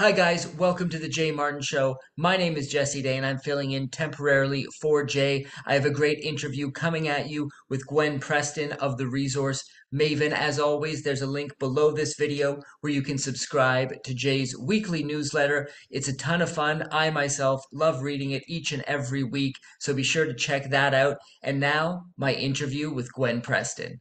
Hi, 0.00 0.10
guys. 0.10 0.48
Welcome 0.56 0.88
to 0.88 0.98
the 0.98 1.08
Jay 1.08 1.30
Martin 1.30 1.62
Show. 1.62 1.96
My 2.16 2.36
name 2.36 2.56
is 2.56 2.66
Jesse 2.66 3.00
Day, 3.00 3.16
and 3.16 3.24
I'm 3.24 3.38
filling 3.38 3.70
in 3.70 3.88
temporarily 3.90 4.66
for 4.80 5.04
Jay. 5.04 5.46
I 5.66 5.74
have 5.74 5.84
a 5.84 5.90
great 5.90 6.18
interview 6.18 6.72
coming 6.72 7.06
at 7.06 7.30
you 7.30 7.48
with 7.70 7.86
Gwen 7.86 8.18
Preston 8.18 8.72
of 8.72 8.96
the 8.96 9.06
Resource 9.06 9.62
Maven. 9.94 10.32
As 10.32 10.58
always, 10.58 11.04
there's 11.04 11.22
a 11.22 11.28
link 11.28 11.56
below 11.60 11.92
this 11.92 12.16
video 12.16 12.60
where 12.80 12.92
you 12.92 13.02
can 13.02 13.18
subscribe 13.18 13.92
to 14.02 14.14
Jay's 14.14 14.58
weekly 14.58 15.04
newsletter. 15.04 15.68
It's 15.90 16.08
a 16.08 16.16
ton 16.16 16.42
of 16.42 16.50
fun. 16.50 16.88
I 16.90 17.10
myself 17.10 17.62
love 17.72 18.02
reading 18.02 18.32
it 18.32 18.42
each 18.48 18.72
and 18.72 18.82
every 18.88 19.22
week, 19.22 19.54
so 19.78 19.94
be 19.94 20.02
sure 20.02 20.24
to 20.24 20.34
check 20.34 20.70
that 20.70 20.92
out. 20.92 21.18
And 21.44 21.60
now, 21.60 22.06
my 22.16 22.32
interview 22.32 22.92
with 22.92 23.12
Gwen 23.12 23.40
Preston. 23.42 24.00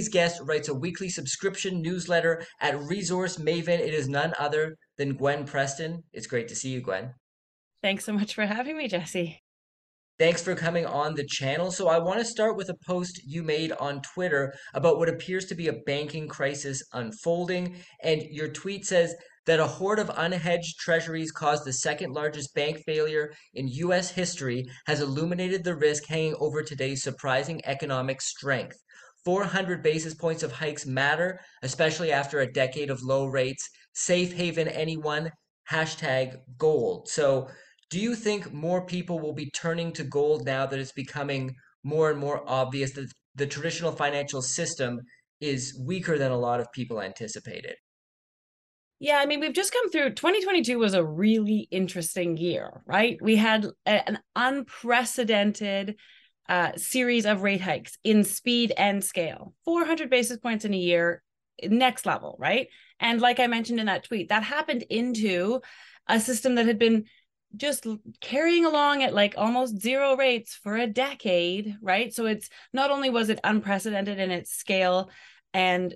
Today's 0.00 0.14
guest 0.14 0.40
writes 0.44 0.70
a 0.70 0.74
weekly 0.74 1.10
subscription 1.10 1.82
newsletter 1.82 2.42
at 2.62 2.80
Resource 2.80 3.36
Maven. 3.36 3.78
It 3.80 3.92
is 3.92 4.08
none 4.08 4.32
other 4.38 4.78
than 4.96 5.12
Gwen 5.12 5.44
Preston. 5.44 6.02
It's 6.14 6.26
great 6.26 6.48
to 6.48 6.56
see 6.56 6.70
you, 6.70 6.80
Gwen. 6.80 7.12
Thanks 7.82 8.06
so 8.06 8.14
much 8.14 8.34
for 8.34 8.46
having 8.46 8.78
me, 8.78 8.88
Jesse. 8.88 9.42
Thanks 10.18 10.40
for 10.40 10.54
coming 10.54 10.86
on 10.86 11.12
the 11.14 11.26
channel. 11.26 11.70
So, 11.70 11.88
I 11.88 11.98
want 11.98 12.18
to 12.18 12.24
start 12.24 12.56
with 12.56 12.70
a 12.70 12.78
post 12.86 13.20
you 13.26 13.42
made 13.42 13.72
on 13.72 14.00
Twitter 14.00 14.54
about 14.72 14.96
what 14.96 15.10
appears 15.10 15.44
to 15.46 15.54
be 15.54 15.68
a 15.68 15.80
banking 15.84 16.28
crisis 16.28 16.82
unfolding. 16.94 17.76
And 18.02 18.22
your 18.22 18.48
tweet 18.48 18.86
says 18.86 19.14
that 19.44 19.60
a 19.60 19.66
horde 19.66 19.98
of 19.98 20.08
unhedged 20.08 20.76
treasuries 20.78 21.30
caused 21.30 21.66
the 21.66 21.74
second 21.74 22.14
largest 22.14 22.54
bank 22.54 22.80
failure 22.86 23.34
in 23.52 23.68
U.S. 23.68 24.10
history 24.10 24.64
has 24.86 25.02
illuminated 25.02 25.62
the 25.62 25.76
risk 25.76 26.06
hanging 26.06 26.36
over 26.40 26.62
today's 26.62 27.02
surprising 27.02 27.60
economic 27.66 28.22
strength. 28.22 28.78
400 29.24 29.82
basis 29.82 30.14
points 30.14 30.42
of 30.42 30.52
hikes 30.52 30.86
matter, 30.86 31.40
especially 31.62 32.12
after 32.12 32.40
a 32.40 32.52
decade 32.52 32.90
of 32.90 33.02
low 33.02 33.26
rates. 33.26 33.68
Safe 33.92 34.32
haven 34.32 34.68
anyone, 34.68 35.30
hashtag 35.70 36.36
gold. 36.58 37.08
So, 37.08 37.48
do 37.90 37.98
you 37.98 38.14
think 38.14 38.52
more 38.52 38.86
people 38.86 39.18
will 39.18 39.32
be 39.32 39.50
turning 39.50 39.92
to 39.94 40.04
gold 40.04 40.46
now 40.46 40.64
that 40.64 40.78
it's 40.78 40.92
becoming 40.92 41.54
more 41.82 42.10
and 42.10 42.20
more 42.20 42.42
obvious 42.46 42.92
that 42.92 43.10
the 43.34 43.46
traditional 43.46 43.90
financial 43.90 44.42
system 44.42 45.00
is 45.40 45.80
weaker 45.84 46.16
than 46.16 46.30
a 46.30 46.38
lot 46.38 46.60
of 46.60 46.70
people 46.72 47.00
anticipated? 47.00 47.74
Yeah, 49.00 49.16
I 49.16 49.26
mean, 49.26 49.40
we've 49.40 49.54
just 49.54 49.72
come 49.72 49.90
through 49.90 50.10
2022 50.10 50.78
was 50.78 50.92
a 50.92 51.02
really 51.02 51.66
interesting 51.70 52.36
year, 52.36 52.82
right? 52.86 53.18
We 53.22 53.36
had 53.36 53.66
an 53.86 54.18
unprecedented 54.36 55.96
uh, 56.50 56.72
series 56.76 57.26
of 57.26 57.42
rate 57.42 57.60
hikes 57.60 57.96
in 58.02 58.24
speed 58.24 58.72
and 58.76 59.02
scale. 59.04 59.54
400 59.64 60.10
basis 60.10 60.36
points 60.36 60.64
in 60.64 60.74
a 60.74 60.76
year 60.76 61.22
next 61.62 62.06
level 62.06 62.36
right? 62.40 62.68
And 62.98 63.20
like 63.20 63.38
i 63.38 63.46
mentioned 63.46 63.78
in 63.78 63.86
that 63.86 64.04
tweet 64.04 64.30
that 64.30 64.42
happened 64.42 64.82
into 64.90 65.60
a 66.08 66.18
system 66.18 66.56
that 66.56 66.66
had 66.66 66.78
been 66.78 67.04
just 67.56 67.86
carrying 68.20 68.64
along 68.64 69.02
at 69.02 69.14
like 69.14 69.34
almost 69.36 69.80
zero 69.80 70.16
rates 70.16 70.54
for 70.54 70.76
a 70.76 70.86
decade 70.86 71.76
right? 71.80 72.12
So 72.12 72.26
it's 72.26 72.48
not 72.72 72.90
only 72.90 73.10
was 73.10 73.28
it 73.28 73.40
unprecedented 73.44 74.18
in 74.18 74.30
its 74.30 74.52
scale 74.52 75.10
and 75.54 75.94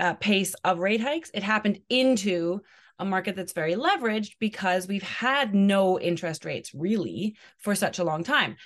uh, 0.00 0.14
pace 0.14 0.54
of 0.64 0.78
rate 0.78 1.02
hikes 1.02 1.30
it 1.34 1.42
happened 1.42 1.80
into 1.90 2.60
a 2.98 3.04
market 3.04 3.36
that's 3.36 3.52
very 3.52 3.74
leveraged 3.74 4.32
because 4.38 4.88
we've 4.88 5.02
had 5.02 5.54
no 5.54 6.00
interest 6.00 6.46
rates 6.46 6.72
really 6.72 7.36
for 7.58 7.74
such 7.74 7.98
a 7.98 8.04
long 8.04 8.24
time 8.24 8.56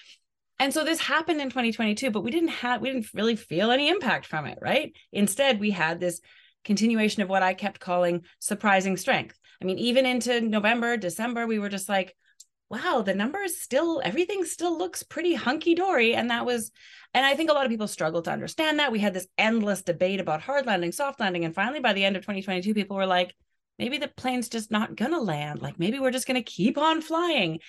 and 0.59 0.73
so 0.73 0.85
this 0.85 1.01
happened 1.01 1.41
in 1.41 1.49
2022, 1.49 2.11
but 2.11 2.23
we 2.23 2.31
didn't 2.31 2.49
have 2.49 2.81
we 2.81 2.91
didn't 2.91 3.09
really 3.15 3.37
feel 3.37 3.71
any 3.71 3.89
impact 3.89 4.27
from 4.27 4.47
it, 4.47 4.59
right? 4.61 4.95
Instead, 5.13 5.61
we 5.61 5.71
had 5.71 6.01
this 6.01 6.21
continuation 6.65 7.23
of 7.23 7.29
what 7.29 7.43
I 7.43 7.55
kept 7.55 7.81
calling 7.81 8.25
surprising 8.39 8.97
strength. 8.97 9.39
I 9.61 9.65
mean, 9.65 9.79
even 9.79 10.07
into 10.07 10.41
November, 10.41 10.97
December, 10.97 11.47
we 11.47 11.59
were 11.59 11.69
just 11.69 11.89
like, 11.89 12.15
wow, 12.69 13.03
the 13.05 13.15
numbers 13.15 13.61
still, 13.61 14.03
everything 14.05 14.45
still 14.45 14.77
looks 14.77 15.03
pretty 15.03 15.35
hunky 15.35 15.75
dory. 15.75 16.15
And 16.15 16.31
that 16.31 16.45
was, 16.45 16.73
and 17.15 17.25
I 17.25 17.37
think 17.37 17.49
a 17.49 17.53
lot 17.53 17.65
of 17.65 17.71
people 17.71 17.87
struggled 17.87 18.25
to 18.25 18.33
understand 18.33 18.81
that. 18.81 18.93
We 18.93 18.99
had 18.99 19.15
this 19.15 19.29
endless 19.39 19.83
debate 19.83 20.21
about 20.21 20.43
hard 20.43 20.67
landing, 20.67 20.93
soft 20.93 21.21
landing. 21.21 21.45
And 21.45 21.55
finally, 21.55 21.81
by 21.81 21.93
the 21.93 22.05
end 22.05 22.17
of 22.17 22.23
2022, 22.23 22.75
people 22.75 22.97
were 22.97 23.07
like, 23.07 23.35
maybe 23.79 23.99
the 23.99 24.09
plane's 24.09 24.49
just 24.49 24.71
not 24.71 24.97
going 24.97 25.13
to 25.13 25.21
land. 25.21 25.63
Like 25.63 25.79
maybe 25.79 25.99
we're 25.99 26.11
just 26.11 26.27
going 26.27 26.43
to 26.43 26.51
keep 26.51 26.77
on 26.77 27.01
flying. 27.01 27.61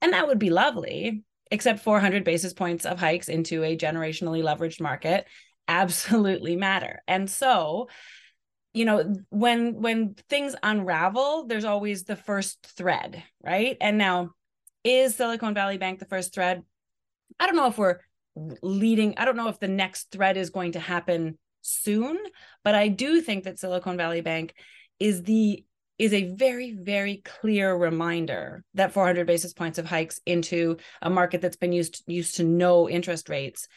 And 0.00 0.12
that 0.12 0.28
would 0.28 0.38
be 0.38 0.50
lovely 0.50 1.24
except 1.50 1.80
400 1.80 2.24
basis 2.24 2.52
points 2.52 2.86
of 2.86 2.98
hikes 2.98 3.28
into 3.28 3.62
a 3.62 3.76
generationally 3.76 4.42
leveraged 4.42 4.80
market 4.80 5.26
absolutely 5.68 6.56
matter. 6.56 7.02
And 7.06 7.30
so, 7.30 7.88
you 8.72 8.84
know, 8.84 9.14
when 9.30 9.80
when 9.80 10.14
things 10.28 10.54
unravel, 10.62 11.46
there's 11.46 11.64
always 11.64 12.04
the 12.04 12.16
first 12.16 12.66
thread, 12.76 13.22
right? 13.42 13.76
And 13.80 13.98
now 13.98 14.30
is 14.82 15.14
Silicon 15.14 15.54
Valley 15.54 15.78
Bank 15.78 15.98
the 15.98 16.04
first 16.04 16.34
thread? 16.34 16.62
I 17.38 17.46
don't 17.46 17.56
know 17.56 17.68
if 17.68 17.78
we're 17.78 18.00
leading, 18.62 19.14
I 19.16 19.24
don't 19.24 19.36
know 19.36 19.48
if 19.48 19.60
the 19.60 19.68
next 19.68 20.10
thread 20.10 20.36
is 20.36 20.50
going 20.50 20.72
to 20.72 20.80
happen 20.80 21.38
soon, 21.62 22.18
but 22.62 22.74
I 22.74 22.88
do 22.88 23.20
think 23.20 23.44
that 23.44 23.58
Silicon 23.58 23.96
Valley 23.96 24.20
Bank 24.20 24.54
is 25.00 25.22
the 25.22 25.64
is 25.98 26.12
a 26.12 26.34
very, 26.34 26.72
very 26.72 27.22
clear 27.24 27.74
reminder 27.74 28.64
that 28.74 28.92
400 28.92 29.26
basis 29.26 29.52
points 29.52 29.78
of 29.78 29.86
hikes 29.86 30.20
into 30.26 30.76
a 31.00 31.10
market 31.10 31.40
that's 31.40 31.56
been 31.56 31.72
used 31.72 32.02
used 32.06 32.36
to 32.36 32.44
no 32.44 32.88
interest 32.88 33.28
rates 33.28 33.68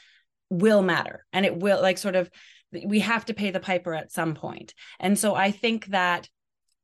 will 0.49 0.81
matter, 0.81 1.25
and 1.33 1.45
it 1.45 1.57
will 1.57 1.81
like 1.81 1.97
sort 1.97 2.15
of 2.15 2.29
we 2.85 2.99
have 2.99 3.25
to 3.25 3.33
pay 3.33 3.51
the 3.51 3.59
piper 3.59 3.93
at 3.93 4.11
some 4.11 4.35
point. 4.35 4.73
And 4.99 5.17
so 5.17 5.35
I 5.35 5.51
think 5.51 5.87
that 5.87 6.27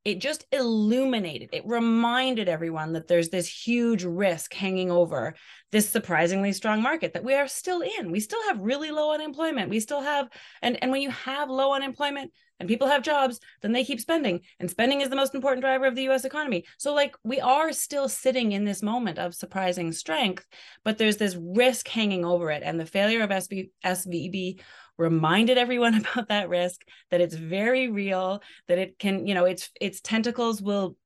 it 0.04 0.18
just 0.18 0.44
illuminated, 0.52 1.48
it 1.52 1.66
reminded 1.66 2.48
everyone 2.48 2.92
that 2.92 3.08
there's 3.08 3.30
this 3.30 3.48
huge 3.48 4.04
risk 4.04 4.52
hanging 4.52 4.90
over 4.90 5.34
this 5.72 5.88
surprisingly 5.88 6.52
strong 6.52 6.82
market 6.82 7.14
that 7.14 7.24
we 7.24 7.34
are 7.34 7.48
still 7.48 7.82
in. 7.98 8.10
We 8.10 8.20
still 8.20 8.42
have 8.48 8.60
really 8.60 8.90
low 8.90 9.14
unemployment. 9.14 9.70
We 9.70 9.80
still 9.80 10.02
have, 10.02 10.28
and, 10.60 10.78
and 10.82 10.90
when 10.90 11.00
you 11.00 11.10
have 11.10 11.48
low 11.48 11.72
unemployment 11.72 12.32
and 12.60 12.68
people 12.68 12.88
have 12.88 13.02
jobs, 13.02 13.40
then 13.62 13.72
they 13.72 13.84
keep 13.84 14.00
spending. 14.00 14.40
And 14.60 14.70
spending 14.70 15.00
is 15.00 15.08
the 15.08 15.16
most 15.16 15.34
important 15.34 15.62
driver 15.62 15.86
of 15.86 15.94
the 15.94 16.08
US 16.08 16.24
economy. 16.24 16.64
So, 16.78 16.94
like, 16.94 17.16
we 17.24 17.40
are 17.40 17.72
still 17.72 18.08
sitting 18.08 18.52
in 18.52 18.64
this 18.64 18.82
moment 18.82 19.18
of 19.18 19.34
surprising 19.34 19.92
strength, 19.92 20.46
but 20.84 20.98
there's 20.98 21.16
this 21.16 21.36
risk 21.36 21.88
hanging 21.88 22.24
over 22.24 22.50
it. 22.50 22.62
And 22.64 22.78
the 22.78 22.86
failure 22.86 23.22
of 23.22 23.30
SB, 23.30 23.70
SVB 23.84 24.60
reminded 24.96 25.58
everyone 25.58 25.94
about 26.12 26.28
that 26.28 26.48
risk 26.48 26.82
that 27.10 27.20
it's 27.20 27.34
very 27.34 27.88
real 27.88 28.42
that 28.68 28.78
it 28.78 28.98
can 28.98 29.26
you 29.26 29.34
know 29.34 29.44
its 29.44 29.70
its 29.80 30.00
tentacles 30.00 30.62
will 30.62 30.96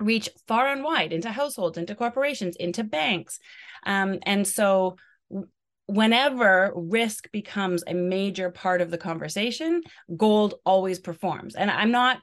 reach 0.00 0.28
far 0.46 0.68
and 0.68 0.82
wide 0.82 1.12
into 1.12 1.30
households 1.30 1.76
into 1.76 1.94
corporations 1.94 2.56
into 2.56 2.84
banks 2.84 3.38
um, 3.84 4.18
and 4.22 4.46
so 4.46 4.96
whenever 5.88 6.72
risk 6.74 7.30
becomes 7.32 7.82
a 7.86 7.94
major 7.94 8.50
part 8.50 8.80
of 8.80 8.90
the 8.90 8.98
conversation 8.98 9.82
gold 10.16 10.54
always 10.64 10.98
performs 10.98 11.54
and 11.54 11.70
i'm 11.70 11.90
not 11.90 12.20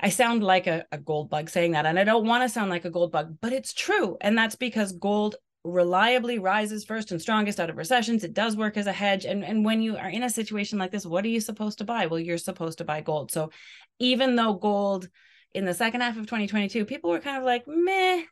I 0.00 0.10
sound 0.10 0.44
like 0.44 0.66
a, 0.66 0.84
a 0.92 0.98
gold 0.98 1.30
bug 1.30 1.50
saying 1.50 1.72
that, 1.72 1.84
and 1.84 1.98
I 1.98 2.04
don't 2.04 2.26
want 2.26 2.44
to 2.44 2.48
sound 2.48 2.70
like 2.70 2.84
a 2.84 2.90
gold 2.90 3.10
bug, 3.10 3.38
but 3.40 3.52
it's 3.52 3.72
true. 3.72 4.16
And 4.20 4.38
that's 4.38 4.54
because 4.54 4.92
gold 4.92 5.34
reliably 5.64 6.38
rises 6.38 6.84
first 6.84 7.10
and 7.10 7.20
strongest 7.20 7.58
out 7.58 7.70
of 7.70 7.76
recessions. 7.76 8.24
It 8.24 8.34
does 8.34 8.56
work 8.56 8.76
as 8.76 8.86
a 8.86 8.92
hedge. 8.92 9.24
And, 9.24 9.44
and 9.44 9.64
when 9.64 9.82
you 9.82 9.96
are 9.96 10.08
in 10.08 10.22
a 10.22 10.30
situation 10.30 10.78
like 10.78 10.92
this, 10.92 11.04
what 11.04 11.24
are 11.24 11.28
you 11.28 11.40
supposed 11.40 11.78
to 11.78 11.84
buy? 11.84 12.06
Well, 12.06 12.20
you're 12.20 12.38
supposed 12.38 12.78
to 12.78 12.84
buy 12.84 13.00
gold. 13.00 13.32
So 13.32 13.50
even 13.98 14.36
though 14.36 14.54
gold 14.54 15.08
in 15.52 15.64
the 15.64 15.74
second 15.74 16.02
half 16.02 16.16
of 16.16 16.26
2022, 16.26 16.84
people 16.84 17.10
were 17.10 17.18
kind 17.18 17.38
of 17.38 17.44
like, 17.44 17.64
meh, 17.66 18.22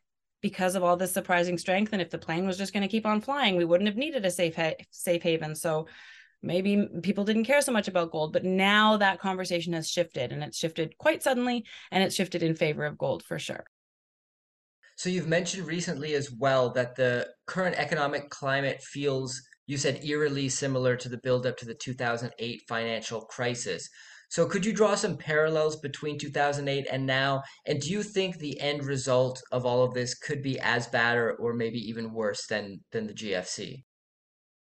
because 0.41 0.75
of 0.75 0.83
all 0.83 0.97
this 0.97 1.13
surprising 1.13 1.59
strength. 1.59 1.93
And 1.93 2.03
if 2.03 2.11
the 2.11 2.19
plane 2.19 2.47
was 2.47 2.59
just 2.59 2.73
going 2.73 2.83
to 2.83 2.89
keep 2.89 3.07
on 3.07 3.21
flying, 3.21 3.57
we 3.57 3.65
wouldn't 3.65 3.89
have 3.89 3.97
needed 3.97 4.25
a 4.25 4.31
safe 4.31 4.57
ha- 4.57 4.75
safe 4.91 5.23
haven. 5.23 5.55
So 5.55 5.87
maybe 6.43 6.89
people 7.03 7.25
didn't 7.25 7.45
care 7.45 7.63
so 7.63 7.73
much 7.73 7.89
about 7.89 8.13
gold, 8.13 8.33
but 8.33 8.45
now 8.45 8.97
that 8.99 9.21
conversation 9.21 9.73
has 9.73 9.91
shifted 9.91 10.33
and 10.33 10.43
it's 10.43 10.59
shifted 10.59 10.97
quite 10.99 11.23
suddenly 11.23 11.65
and 11.91 12.03
it's 12.03 12.15
shifted 12.15 12.43
in 12.43 12.55
favor 12.55 12.85
of 12.85 12.99
gold 12.99 13.23
for 13.23 13.39
sure. 13.39 13.65
So 14.97 15.11
you've 15.11 15.29
mentioned 15.29 15.67
recently 15.67 16.15
as 16.15 16.31
well 16.31 16.71
that 16.71 16.97
the 16.97 17.29
current 17.47 17.77
economic 17.77 18.31
climate 18.31 18.83
feels, 18.83 19.43
you 19.67 19.77
said, 19.77 20.03
eerily 20.03 20.49
similar 20.49 20.97
to 20.97 21.09
the 21.11 21.19
buildup 21.19 21.59
to 21.59 21.67
the 21.67 21.75
2008 21.75 22.63
financial 22.67 23.21
crisis. 23.23 23.89
So 24.29 24.47
could 24.47 24.65
you 24.65 24.73
draw 24.73 24.95
some 24.95 25.17
parallels 25.17 25.77
between 25.77 26.19
2008 26.19 26.87
and 26.91 27.07
now? 27.07 27.43
And 27.67 27.81
do 27.81 27.91
you 27.91 28.03
think 28.03 28.39
the 28.39 28.61
end 28.61 28.85
result 28.85 29.43
of 29.53 29.65
all 29.65 29.85
of 29.85 29.95
this 29.95 30.15
could 30.15 30.43
be 30.43 30.59
as 30.61 30.87
bad 30.89 31.17
or, 31.17 31.33
or 31.35 31.55
maybe 31.55 31.79
even 31.89 32.13
worse 32.13 32.47
than 32.47 32.81
than 32.93 33.07
the 33.07 33.15
GFC? 33.15 33.85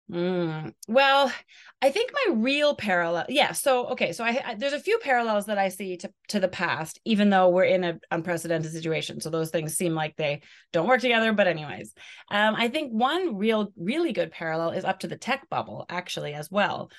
Mm, 0.09 0.73
well, 0.87 1.33
I 1.81 1.91
think 1.91 2.11
my 2.13 2.35
real 2.35 2.75
parallel, 2.75 3.25
yeah. 3.27 3.51
So 3.51 3.87
okay, 3.87 4.13
so 4.13 4.23
I, 4.23 4.41
I, 4.45 4.55
there's 4.55 4.71
a 4.71 4.79
few 4.79 4.99
parallels 4.99 5.47
that 5.47 5.57
I 5.57 5.67
see 5.67 5.97
to 5.97 6.09
to 6.29 6.39
the 6.39 6.47
past, 6.47 6.97
even 7.03 7.29
though 7.29 7.49
we're 7.49 7.65
in 7.65 7.83
an 7.83 7.99
unprecedented 8.09 8.71
situation. 8.71 9.19
So 9.19 9.29
those 9.29 9.49
things 9.49 9.75
seem 9.75 9.93
like 9.93 10.15
they 10.15 10.43
don't 10.71 10.87
work 10.87 11.01
together. 11.01 11.33
But 11.33 11.47
anyways, 11.47 11.93
um, 12.31 12.55
I 12.55 12.69
think 12.69 12.93
one 12.93 13.35
real 13.35 13.73
really 13.75 14.13
good 14.13 14.31
parallel 14.31 14.69
is 14.71 14.85
up 14.85 14.99
to 14.99 15.07
the 15.07 15.17
tech 15.17 15.49
bubble 15.49 15.85
actually 15.89 16.33
as 16.33 16.49
well, 16.49 16.89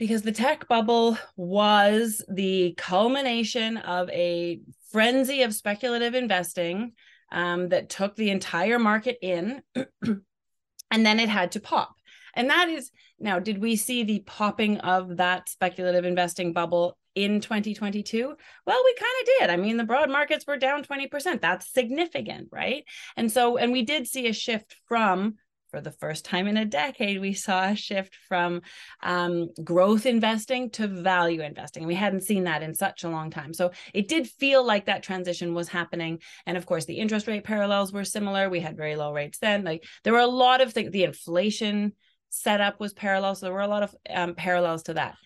because 0.00 0.22
the 0.22 0.32
tech 0.32 0.66
bubble 0.66 1.16
was 1.36 2.24
the 2.28 2.74
culmination 2.76 3.76
of 3.76 4.10
a 4.10 4.60
frenzy 4.90 5.42
of 5.42 5.54
speculative 5.54 6.16
investing 6.16 6.94
um, 7.30 7.68
that 7.68 7.88
took 7.88 8.16
the 8.16 8.30
entire 8.30 8.80
market 8.80 9.16
in. 9.22 9.62
and 9.76 11.06
then 11.06 11.20
it 11.20 11.28
had 11.28 11.52
to 11.52 11.60
pop 11.60 11.94
and 12.34 12.50
that 12.50 12.68
is 12.68 12.90
now, 13.18 13.38
did 13.38 13.60
we 13.60 13.76
see 13.76 14.02
the 14.02 14.20
popping 14.20 14.78
of 14.78 15.18
that 15.18 15.48
speculative 15.48 16.04
investing 16.04 16.52
bubble 16.52 16.96
in 17.14 17.40
2022? 17.40 18.34
Well, 18.66 18.82
we 18.84 18.94
kind 18.94 19.12
of 19.20 19.26
did. 19.26 19.50
I 19.50 19.56
mean, 19.56 19.76
the 19.76 19.84
broad 19.84 20.10
markets 20.10 20.46
were 20.46 20.56
down 20.56 20.84
20%. 20.84 21.40
That's 21.40 21.72
significant, 21.72 22.48
right? 22.50 22.84
And 23.16 23.30
so, 23.30 23.58
and 23.58 23.72
we 23.72 23.82
did 23.82 24.06
see 24.06 24.26
a 24.26 24.32
shift 24.32 24.74
from 24.86 25.36
for 25.70 25.80
the 25.80 25.90
first 25.90 26.24
time 26.24 26.46
in 26.46 26.56
a 26.56 26.64
decade, 26.64 27.20
we 27.20 27.32
saw 27.32 27.68
a 27.68 27.76
shift 27.76 28.16
from 28.28 28.62
um, 29.02 29.48
growth 29.62 30.06
investing 30.06 30.70
to 30.70 30.86
value 30.86 31.42
investing. 31.42 31.86
We 31.86 31.94
hadn't 31.94 32.22
seen 32.22 32.44
that 32.44 32.62
in 32.62 32.74
such 32.74 33.04
a 33.04 33.08
long 33.08 33.30
time. 33.30 33.54
So 33.54 33.70
it 33.94 34.08
did 34.08 34.28
feel 34.28 34.64
like 34.64 34.86
that 34.86 35.02
transition 35.02 35.54
was 35.54 35.68
happening. 35.68 36.20
And 36.46 36.56
of 36.56 36.66
course, 36.66 36.84
the 36.84 36.98
interest 36.98 37.26
rate 37.26 37.44
parallels 37.44 37.92
were 37.92 38.04
similar. 38.04 38.48
We 38.48 38.60
had 38.60 38.76
very 38.76 38.96
low 38.96 39.12
rates 39.12 39.38
then. 39.38 39.64
Like 39.64 39.84
there 40.04 40.12
were 40.12 40.18
a 40.18 40.26
lot 40.26 40.60
of 40.60 40.72
things, 40.72 40.90
the 40.90 41.04
inflation 41.04 41.92
setup 42.30 42.80
was 42.80 42.92
parallel. 42.92 43.34
So 43.34 43.46
there 43.46 43.52
were 43.52 43.60
a 43.60 43.68
lot 43.68 43.82
of 43.82 43.94
um, 44.08 44.34
parallels 44.34 44.84
to 44.84 44.94
that. 44.94 45.16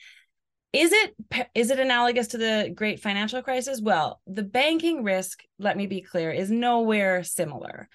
Is 0.73 0.90
it 0.93 1.14
is 1.55 1.70
it 1.70 1.79
analogous 1.79 2.29
to 2.29 2.38
the 2.38 2.73
great 2.75 2.99
financial 2.99 3.43
crisis? 3.43 3.81
Well, 3.81 4.20
the 4.26 4.43
banking 4.43 5.05
risk, 5.05 5.44
let 5.61 5.76
me 5.76 5.87
be 5.87 6.00
clear, 6.00 6.32
is 6.32 6.50
nowhere 6.50 7.23
similar. 7.23 7.88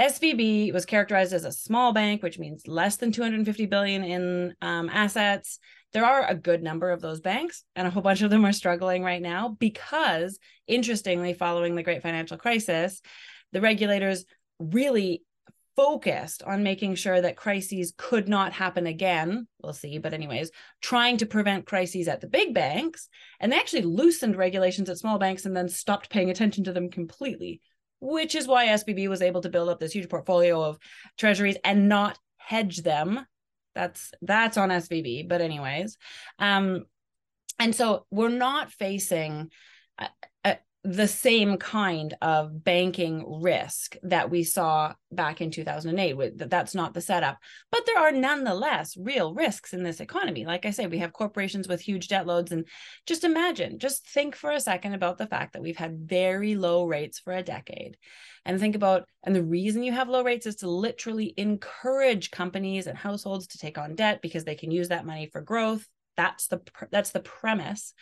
SVB 0.00 0.72
was 0.72 0.86
characterized 0.86 1.34
as 1.34 1.44
a 1.44 1.52
small 1.52 1.92
bank, 1.92 2.22
which 2.22 2.38
means 2.38 2.66
less 2.66 2.96
than 2.96 3.12
250 3.12 3.66
billion 3.66 4.02
in 4.02 4.54
um, 4.62 4.88
assets. 4.88 5.58
There 5.92 6.06
are 6.06 6.26
a 6.26 6.34
good 6.34 6.62
number 6.62 6.90
of 6.90 7.02
those 7.02 7.20
banks, 7.20 7.64
and 7.76 7.86
a 7.86 7.90
whole 7.90 8.02
bunch 8.02 8.22
of 8.22 8.30
them 8.30 8.46
are 8.46 8.52
struggling 8.52 9.02
right 9.02 9.20
now 9.20 9.56
because, 9.58 10.38
interestingly, 10.66 11.34
following 11.34 11.74
the 11.74 11.82
great 11.82 12.00
financial 12.00 12.38
crisis, 12.38 13.02
the 13.52 13.60
regulators 13.60 14.24
really 14.58 15.22
focused 15.76 16.42
on 16.44 16.62
making 16.62 16.94
sure 16.94 17.20
that 17.20 17.36
crises 17.36 17.92
could 17.98 18.26
not 18.26 18.54
happen 18.54 18.86
again. 18.86 19.46
We'll 19.62 19.74
see, 19.74 19.98
but 19.98 20.14
anyways, 20.14 20.50
trying 20.80 21.18
to 21.18 21.26
prevent 21.26 21.66
crises 21.66 22.08
at 22.08 22.22
the 22.22 22.26
big 22.26 22.54
banks. 22.54 23.08
And 23.38 23.52
they 23.52 23.56
actually 23.56 23.82
loosened 23.82 24.36
regulations 24.36 24.88
at 24.88 24.98
small 24.98 25.18
banks 25.18 25.44
and 25.44 25.54
then 25.54 25.68
stopped 25.68 26.08
paying 26.08 26.30
attention 26.30 26.64
to 26.64 26.72
them 26.72 26.90
completely, 26.90 27.60
which 28.00 28.34
is 28.34 28.46
why 28.46 28.66
SVB 28.66 29.08
was 29.08 29.22
able 29.22 29.40
to 29.42 29.48
build 29.48 29.68
up 29.68 29.78
this 29.78 29.92
huge 29.92 30.08
portfolio 30.08 30.62
of 30.62 30.78
treasuries 31.18 31.56
and 31.64 31.88
not 31.88 32.18
hedge 32.36 32.78
them. 32.78 33.26
That's 33.74 34.12
that's 34.22 34.56
on 34.56 34.70
SVB, 34.70 35.28
but 35.28 35.40
anyways. 35.40 35.96
Um 36.38 36.84
and 37.58 37.74
so 37.74 38.06
we're 38.10 38.28
not 38.28 38.72
facing 38.72 39.50
the 40.82 41.06
same 41.06 41.58
kind 41.58 42.14
of 42.22 42.64
banking 42.64 43.42
risk 43.42 43.96
that 44.02 44.30
we 44.30 44.42
saw 44.42 44.94
back 45.12 45.42
in 45.42 45.50
2008 45.50 46.38
that's 46.48 46.74
not 46.74 46.94
the 46.94 47.02
setup. 47.02 47.36
But 47.70 47.84
there 47.84 47.98
are 47.98 48.12
nonetheless 48.12 48.96
real 48.96 49.34
risks 49.34 49.74
in 49.74 49.82
this 49.82 50.00
economy. 50.00 50.46
Like 50.46 50.64
i 50.64 50.70
say 50.70 50.86
we 50.86 50.98
have 50.98 51.12
corporations 51.12 51.68
with 51.68 51.82
huge 51.82 52.08
debt 52.08 52.26
loads 52.26 52.50
and 52.50 52.66
just 53.06 53.24
imagine 53.24 53.78
just 53.78 54.08
think 54.08 54.34
for 54.34 54.50
a 54.52 54.60
second 54.60 54.94
about 54.94 55.18
the 55.18 55.26
fact 55.26 55.52
that 55.52 55.62
we've 55.62 55.76
had 55.76 56.08
very 56.08 56.54
low 56.54 56.84
rates 56.84 57.18
for 57.18 57.34
a 57.34 57.42
decade. 57.42 57.98
And 58.46 58.58
think 58.58 58.74
about 58.74 59.06
and 59.22 59.36
the 59.36 59.44
reason 59.44 59.82
you 59.82 59.92
have 59.92 60.08
low 60.08 60.24
rates 60.24 60.46
is 60.46 60.56
to 60.56 60.70
literally 60.70 61.34
encourage 61.36 62.30
companies 62.30 62.86
and 62.86 62.96
households 62.96 63.48
to 63.48 63.58
take 63.58 63.76
on 63.76 63.96
debt 63.96 64.22
because 64.22 64.44
they 64.44 64.54
can 64.54 64.70
use 64.70 64.88
that 64.88 65.04
money 65.04 65.28
for 65.30 65.42
growth. 65.42 65.86
That's 66.16 66.46
the 66.46 66.62
that's 66.90 67.10
the 67.10 67.20
premise 67.20 67.92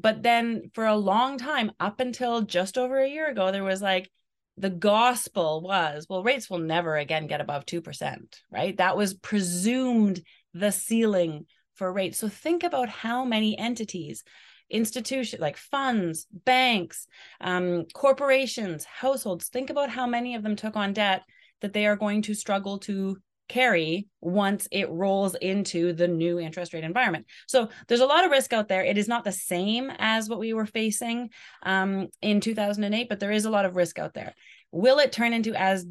but 0.00 0.22
then 0.22 0.70
for 0.74 0.86
a 0.86 0.96
long 0.96 1.38
time, 1.38 1.72
up 1.80 2.00
until 2.00 2.42
just 2.42 2.76
over 2.76 2.98
a 2.98 3.08
year 3.08 3.30
ago, 3.30 3.50
there 3.50 3.64
was 3.64 3.80
like 3.80 4.10
the 4.58 4.70
gospel 4.70 5.62
was, 5.62 6.06
well, 6.08 6.22
rates 6.22 6.48
will 6.50 6.58
never 6.58 6.96
again 6.96 7.26
get 7.26 7.40
above 7.40 7.66
2%, 7.66 8.18
right? 8.50 8.76
That 8.76 8.96
was 8.96 9.14
presumed 9.14 10.20
the 10.54 10.70
ceiling 10.70 11.46
for 11.74 11.92
rates. 11.92 12.18
So 12.18 12.28
think 12.28 12.62
about 12.62 12.88
how 12.88 13.24
many 13.24 13.58
entities, 13.58 14.22
institutions 14.70 15.40
like 15.40 15.56
funds, 15.56 16.26
banks, 16.30 17.06
um, 17.40 17.84
corporations, 17.94 18.84
households, 18.84 19.48
think 19.48 19.70
about 19.70 19.90
how 19.90 20.06
many 20.06 20.34
of 20.34 20.42
them 20.42 20.56
took 20.56 20.76
on 20.76 20.92
debt 20.92 21.22
that 21.60 21.72
they 21.72 21.86
are 21.86 21.96
going 21.96 22.22
to 22.22 22.34
struggle 22.34 22.78
to 22.80 23.18
carry 23.48 24.08
once 24.20 24.66
it 24.70 24.90
rolls 24.90 25.34
into 25.36 25.92
the 25.92 26.08
new 26.08 26.38
interest 26.38 26.74
rate 26.74 26.84
environment. 26.84 27.26
So 27.46 27.68
there's 27.88 28.00
a 28.00 28.06
lot 28.06 28.24
of 28.24 28.30
risk 28.30 28.52
out 28.52 28.68
there. 28.68 28.84
It 28.84 28.98
is 28.98 29.08
not 29.08 29.24
the 29.24 29.32
same 29.32 29.90
as 29.98 30.28
what 30.28 30.38
we 30.38 30.52
were 30.52 30.66
facing 30.66 31.30
um, 31.62 32.08
in 32.22 32.40
2008, 32.40 33.08
but 33.08 33.20
there 33.20 33.32
is 33.32 33.44
a 33.44 33.50
lot 33.50 33.64
of 33.64 33.76
risk 33.76 33.98
out 33.98 34.14
there. 34.14 34.34
Will 34.72 34.98
it 34.98 35.12
turn 35.12 35.32
into 35.32 35.54
as 35.54 35.86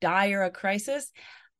dire 0.00 0.42
a 0.42 0.50
crisis? 0.50 1.10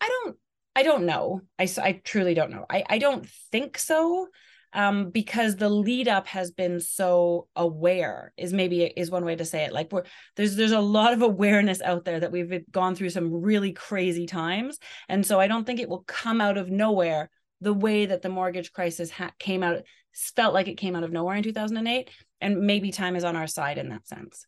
I 0.00 0.09
don't. 0.09 0.37
I 0.77 0.85
don't 0.85 1.06
know. 1.06 1.41
I, 1.59 1.69
I 1.83 2.01
truly 2.05 2.35
don't 2.35 2.53
know. 2.53 2.65
I, 2.71 2.85
I 2.89 2.99
don't 2.99 3.29
think 3.51 3.79
so 3.79 4.29
um, 4.73 5.11
because 5.11 5.56
the 5.56 5.69
lead 5.69 6.09
up 6.09 6.26
has 6.26 6.50
been 6.50 6.81
so 6.81 7.49
aware 7.56 8.32
is 8.37 8.53
maybe 8.53 8.85
is 8.85 9.11
one 9.11 9.25
way 9.25 9.37
to 9.37 9.44
say 9.44 9.65
it 9.65 9.73
like 9.73 9.93
we're 9.93 10.05
there's 10.37 10.56
there's 10.56 10.73
a 10.73 10.81
lot 10.81 11.12
of 11.12 11.23
awareness 11.23 11.81
out 11.81 12.05
there 12.05 12.20
that 12.20 12.32
we've 12.32 12.65
gone 12.70 12.94
through 12.94 13.11
some 13.11 13.32
really 13.32 13.73
crazy 13.73 14.26
times 14.26 14.79
and 15.09 15.25
so 15.25 15.41
i 15.41 15.47
don't 15.47 15.65
think 15.65 15.81
it 15.81 15.88
will 15.88 16.05
come 16.06 16.41
out 16.41 16.59
of 16.59 16.70
nowhere 16.70 17.31
the 17.61 17.75
way 17.75 18.06
that 18.06 18.23
the 18.23 18.29
mortgage 18.29 18.73
crisis 18.73 19.11
ha- 19.11 19.32
came 19.38 19.62
out 19.62 19.82
felt 20.12 20.55
like 20.55 20.69
it 20.69 20.76
came 20.76 20.97
out 20.97 21.05
of 21.05 21.12
nowhere 21.12 21.37
in 21.37 21.43
2008 21.43 22.11
and 22.41 22.61
maybe 22.61 22.91
time 22.91 23.17
is 23.17 23.25
on 23.25 23.37
our 23.37 23.47
side 23.47 23.79
in 23.79 23.88
that 23.88 24.06
sense 24.06 24.47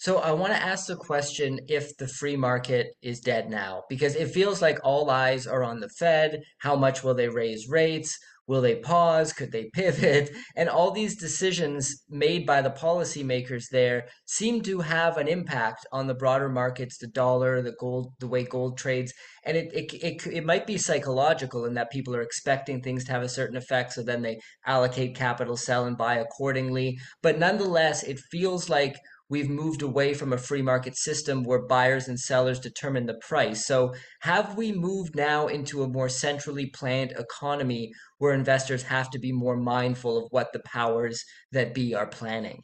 so 0.00 0.16
I 0.16 0.32
want 0.32 0.54
to 0.54 0.58
ask 0.58 0.86
the 0.86 0.96
question 0.96 1.60
if 1.68 1.94
the 1.98 2.08
free 2.08 2.34
market 2.34 2.96
is 3.02 3.20
dead 3.20 3.50
now, 3.50 3.84
because 3.90 4.16
it 4.16 4.30
feels 4.30 4.62
like 4.62 4.78
all 4.82 5.10
eyes 5.10 5.46
are 5.46 5.62
on 5.62 5.78
the 5.78 5.90
Fed. 5.90 6.40
How 6.56 6.74
much 6.74 7.04
will 7.04 7.12
they 7.12 7.28
raise 7.28 7.68
rates? 7.68 8.18
Will 8.50 8.62
they 8.62 8.74
pause? 8.74 9.32
Could 9.32 9.52
they 9.52 9.70
pivot? 9.72 10.32
And 10.56 10.68
all 10.68 10.90
these 10.90 11.16
decisions 11.16 12.02
made 12.08 12.44
by 12.44 12.60
the 12.60 12.70
policymakers 12.70 13.66
there 13.70 14.08
seem 14.26 14.60
to 14.62 14.80
have 14.80 15.18
an 15.18 15.28
impact 15.28 15.86
on 15.92 16.08
the 16.08 16.14
broader 16.14 16.48
markets, 16.48 16.98
the 16.98 17.06
dollar, 17.06 17.62
the 17.62 17.76
gold, 17.78 18.12
the 18.18 18.26
way 18.26 18.42
gold 18.42 18.76
trades. 18.76 19.12
And 19.44 19.56
it, 19.56 19.72
it, 19.72 19.94
it, 20.02 20.26
it 20.26 20.44
might 20.44 20.66
be 20.66 20.78
psychological 20.78 21.64
in 21.64 21.74
that 21.74 21.92
people 21.92 22.16
are 22.16 22.22
expecting 22.22 22.82
things 22.82 23.04
to 23.04 23.12
have 23.12 23.22
a 23.22 23.28
certain 23.28 23.56
effect. 23.56 23.92
So 23.92 24.02
then 24.02 24.20
they 24.20 24.40
allocate 24.66 25.14
capital, 25.14 25.56
sell, 25.56 25.84
and 25.84 25.96
buy 25.96 26.16
accordingly. 26.16 26.98
But 27.22 27.38
nonetheless, 27.38 28.02
it 28.02 28.18
feels 28.32 28.68
like 28.68 28.96
we've 29.30 29.48
moved 29.48 29.80
away 29.80 30.12
from 30.12 30.34
a 30.34 30.38
free 30.38 30.60
market 30.60 30.96
system 30.96 31.42
where 31.44 31.66
buyers 31.66 32.08
and 32.08 32.20
sellers 32.20 32.60
determine 32.60 33.06
the 33.06 33.18
price. 33.26 33.64
So, 33.64 33.94
have 34.20 34.56
we 34.56 34.72
moved 34.72 35.16
now 35.16 35.46
into 35.46 35.82
a 35.82 35.88
more 35.88 36.10
centrally 36.10 36.66
planned 36.66 37.12
economy 37.12 37.92
where 38.18 38.34
investors 38.34 38.82
have 38.82 39.08
to 39.10 39.18
be 39.18 39.32
more 39.32 39.56
mindful 39.56 40.18
of 40.18 40.26
what 40.30 40.52
the 40.52 40.60
powers 40.60 41.24
that 41.52 41.72
be 41.72 41.94
are 41.94 42.06
planning? 42.06 42.62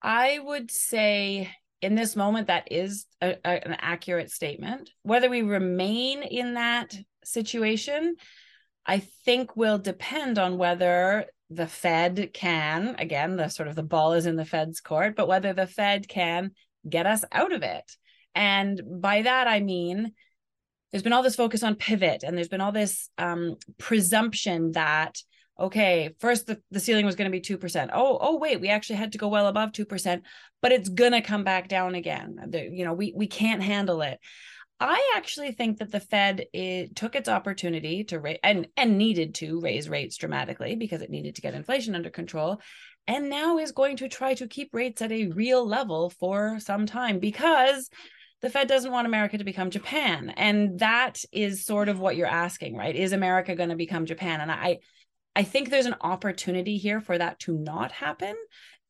I 0.00 0.38
would 0.38 0.70
say 0.70 1.50
in 1.82 1.94
this 1.94 2.16
moment 2.16 2.46
that 2.46 2.70
is 2.70 3.06
a, 3.20 3.36
a, 3.44 3.66
an 3.66 3.76
accurate 3.80 4.30
statement. 4.30 4.90
Whether 5.02 5.28
we 5.28 5.42
remain 5.42 6.22
in 6.22 6.54
that 6.54 6.94
situation, 7.24 8.16
I 8.86 9.00
think 9.24 9.56
will 9.56 9.78
depend 9.78 10.38
on 10.38 10.58
whether 10.58 11.26
the 11.50 11.66
Fed 11.66 12.30
can, 12.32 12.96
again, 12.98 13.36
the 13.36 13.48
sort 13.48 13.68
of 13.68 13.76
the 13.76 13.82
ball 13.82 14.14
is 14.14 14.26
in 14.26 14.36
the 14.36 14.44
Fed's 14.44 14.80
court, 14.80 15.14
but 15.16 15.28
whether 15.28 15.52
the 15.52 15.66
Fed 15.66 16.08
can 16.08 16.52
get 16.88 17.06
us 17.06 17.24
out 17.32 17.52
of 17.52 17.62
it. 17.62 17.96
And 18.34 18.80
by 19.00 19.22
that, 19.22 19.46
I 19.46 19.60
mean, 19.60 20.12
there's 20.90 21.02
been 21.02 21.12
all 21.12 21.22
this 21.22 21.36
focus 21.36 21.62
on 21.62 21.74
pivot 21.74 22.22
and 22.22 22.36
there's 22.36 22.48
been 22.48 22.60
all 22.60 22.72
this 22.72 23.10
um, 23.18 23.56
presumption 23.78 24.72
that, 24.72 25.18
okay, 25.58 26.10
first 26.18 26.46
the, 26.46 26.60
the 26.70 26.80
ceiling 26.80 27.06
was 27.06 27.16
going 27.16 27.30
to 27.30 27.38
be 27.38 27.40
2%. 27.40 27.90
Oh, 27.92 28.18
oh, 28.20 28.38
wait, 28.38 28.60
we 28.60 28.68
actually 28.68 28.96
had 28.96 29.12
to 29.12 29.18
go 29.18 29.28
well 29.28 29.46
above 29.46 29.72
2%, 29.72 30.22
but 30.62 30.72
it's 30.72 30.88
going 30.88 31.12
to 31.12 31.20
come 31.20 31.44
back 31.44 31.68
down 31.68 31.94
again. 31.94 32.38
The, 32.48 32.62
you 32.62 32.84
know, 32.84 32.92
we, 32.92 33.12
we 33.16 33.26
can't 33.26 33.62
handle 33.62 34.02
it. 34.02 34.18
I 34.78 35.14
actually 35.16 35.52
think 35.52 35.78
that 35.78 35.90
the 35.90 36.00
Fed 36.00 36.44
it, 36.52 36.94
took 36.94 37.14
its 37.14 37.28
opportunity 37.28 38.04
to 38.04 38.20
raise 38.20 38.38
and 38.42 38.68
and 38.76 38.98
needed 38.98 39.34
to 39.36 39.60
raise 39.60 39.88
rates 39.88 40.16
dramatically 40.16 40.76
because 40.76 41.00
it 41.00 41.10
needed 41.10 41.36
to 41.36 41.40
get 41.40 41.54
inflation 41.54 41.94
under 41.94 42.10
control, 42.10 42.60
and 43.06 43.30
now 43.30 43.58
is 43.58 43.72
going 43.72 43.96
to 43.98 44.08
try 44.08 44.34
to 44.34 44.46
keep 44.46 44.74
rates 44.74 45.00
at 45.00 45.12
a 45.12 45.28
real 45.28 45.66
level 45.66 46.10
for 46.10 46.58
some 46.60 46.84
time 46.86 47.18
because 47.20 47.88
the 48.42 48.50
Fed 48.50 48.68
doesn't 48.68 48.92
want 48.92 49.06
America 49.06 49.38
to 49.38 49.44
become 49.44 49.70
Japan. 49.70 50.30
And 50.36 50.78
that 50.80 51.22
is 51.32 51.64
sort 51.64 51.88
of 51.88 51.98
what 51.98 52.16
you're 52.16 52.26
asking, 52.26 52.76
right? 52.76 52.94
Is 52.94 53.12
America 53.12 53.54
going 53.54 53.70
to 53.70 53.76
become 53.76 54.04
Japan? 54.04 54.40
And 54.40 54.52
I 54.52 54.78
I 55.34 55.42
think 55.42 55.70
there's 55.70 55.86
an 55.86 55.96
opportunity 56.00 56.76
here 56.76 57.00
for 57.00 57.16
that 57.16 57.38
to 57.40 57.56
not 57.58 57.92
happen 57.92 58.34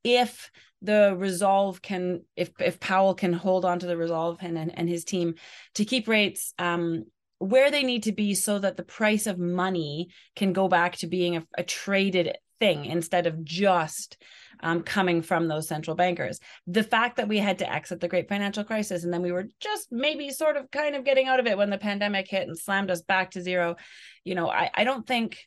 if 0.03 0.51
the 0.87 1.15
resolve 1.19 1.83
can 1.83 2.23
if 2.37 2.51
if 2.59 2.81
Powell 2.81 3.15
can 3.15 3.33
hold 3.33 3.65
on 3.65 3.79
to 3.81 3.87
the 3.87 3.97
resolve 3.97 4.39
and 4.41 4.57
and, 4.57 4.77
and 4.77 4.89
his 4.89 5.05
team 5.05 5.35
to 5.75 5.85
keep 5.85 6.09
rates 6.09 6.55
um 6.59 7.05
where 7.39 7.71
they 7.71 7.83
need 7.83 8.05
to 8.05 8.13
be 8.13 8.35
so 8.35 8.59
that 8.59 8.77
the 8.77 8.83
price 8.83 9.27
of 9.27 9.39
money 9.39 10.09
can 10.35 10.53
go 10.53 10.69
back 10.69 10.97
to 10.97 11.07
being 11.07 11.37
a, 11.37 11.47
a 11.59 11.63
traded 11.63 12.37
thing 12.59 12.87
instead 12.87 13.27
of 13.27 13.45
just 13.45 14.17
um, 14.61 14.83
coming 14.83 15.21
from 15.21 15.49
those 15.49 15.69
central 15.69 15.97
bankers. 15.97 16.41
The 16.67 16.83
fact 16.83 17.17
that 17.17 17.29
we 17.29 17.39
had 17.39 17.59
to 17.59 17.71
exit 17.71 18.01
the 18.01 18.09
great 18.09 18.29
financial 18.29 18.65
crisis 18.65 19.05
and 19.05 19.13
then 19.13 19.23
we 19.23 19.33
were 19.33 19.49
just 19.61 19.89
maybe 19.91 20.31
sort 20.31 20.57
of 20.57 20.71
kind 20.71 20.95
of 20.95 21.05
getting 21.05 21.29
out 21.29 21.41
of 21.41 21.47
it 21.47 21.59
when 21.59 21.71
the 21.71 21.79
pandemic 21.79 22.29
hit 22.29 22.49
and 22.49 22.59
slammed 22.59 22.91
us 22.91 23.03
back 23.03 23.33
to 23.33 23.43
zero, 23.43 23.77
you 24.25 24.35
know, 24.35 24.49
I, 24.49 24.71
I 24.75 24.85
don't 24.85 25.07
think 25.07 25.39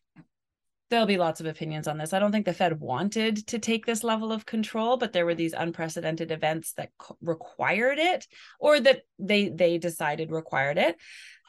there'll 0.89 1.05
be 1.05 1.17
lots 1.17 1.39
of 1.39 1.45
opinions 1.45 1.87
on 1.87 1.97
this. 1.97 2.13
I 2.13 2.19
don't 2.19 2.31
think 2.31 2.45
the 2.45 2.53
Fed 2.53 2.79
wanted 2.79 3.47
to 3.47 3.59
take 3.59 3.85
this 3.85 4.03
level 4.03 4.31
of 4.31 4.45
control, 4.45 4.97
but 4.97 5.13
there 5.13 5.25
were 5.25 5.35
these 5.35 5.53
unprecedented 5.53 6.31
events 6.31 6.73
that 6.73 6.89
required 7.21 7.99
it, 7.99 8.27
or 8.59 8.79
that 8.79 9.01
they 9.17 9.49
they 9.49 9.77
decided 9.77 10.31
required 10.31 10.77
it. 10.77 10.95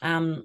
Um, 0.03 0.45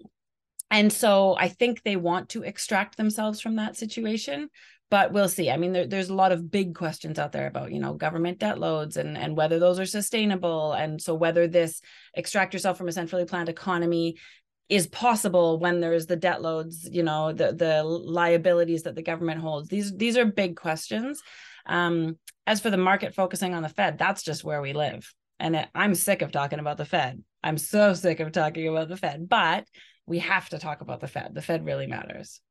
and 0.71 0.91
so 0.91 1.35
I 1.37 1.47
think 1.49 1.83
they 1.83 1.95
want 1.95 2.29
to 2.29 2.43
extract 2.43 2.97
themselves 2.97 3.39
from 3.39 3.57
that 3.57 3.77
situation 3.77 4.49
but 4.91 5.11
we'll 5.11 5.29
see. 5.29 5.49
I 5.49 5.57
mean, 5.57 5.73
there, 5.73 5.87
there's 5.87 6.09
a 6.09 6.15
lot 6.15 6.31
of 6.31 6.51
big 6.51 6.75
questions 6.75 7.17
out 7.17 7.31
there 7.31 7.47
about, 7.47 7.71
you 7.71 7.79
know, 7.79 7.93
government 7.93 8.39
debt 8.39 8.59
loads 8.59 8.97
and 8.97 9.17
and 9.17 9.35
whether 9.35 9.59
those 9.59 9.79
are 9.79 9.85
sustainable, 9.85 10.73
and 10.73 11.01
so 11.01 11.15
whether 11.15 11.47
this 11.47 11.81
extract 12.13 12.53
yourself 12.53 12.77
from 12.77 12.87
a 12.87 12.91
centrally 12.91 13.25
planned 13.25 13.49
economy 13.49 14.17
is 14.69 14.87
possible 14.87 15.59
when 15.59 15.79
there's 15.79 16.07
the 16.07 16.15
debt 16.15 16.41
loads, 16.41 16.89
you 16.91 17.03
know, 17.03 17.31
the 17.31 17.53
the 17.53 17.83
liabilities 17.83 18.83
that 18.83 18.95
the 18.95 19.03
government 19.03 19.41
holds. 19.41 19.69
These 19.69 19.95
these 19.95 20.17
are 20.17 20.25
big 20.25 20.55
questions. 20.55 21.21
Um, 21.65 22.17
as 22.47 22.61
for 22.61 22.69
the 22.69 22.77
market 22.77 23.15
focusing 23.15 23.53
on 23.53 23.63
the 23.63 23.69
Fed, 23.69 23.97
that's 23.97 24.23
just 24.23 24.43
where 24.43 24.61
we 24.61 24.73
live. 24.73 25.11
And 25.39 25.55
it, 25.55 25.67
I'm 25.75 25.95
sick 25.95 26.21
of 26.21 26.31
talking 26.31 26.59
about 26.59 26.77
the 26.77 26.85
Fed. 26.85 27.23
I'm 27.43 27.57
so 27.57 27.93
sick 27.93 28.19
of 28.19 28.31
talking 28.31 28.67
about 28.67 28.87
the 28.87 28.97
Fed, 28.97 29.27
but 29.27 29.67
we 30.05 30.19
have 30.19 30.49
to 30.49 30.59
talk 30.59 30.81
about 30.81 30.99
the 30.99 31.07
Fed. 31.07 31.33
The 31.33 31.41
Fed 31.41 31.65
really 31.65 31.87
matters. 31.87 32.41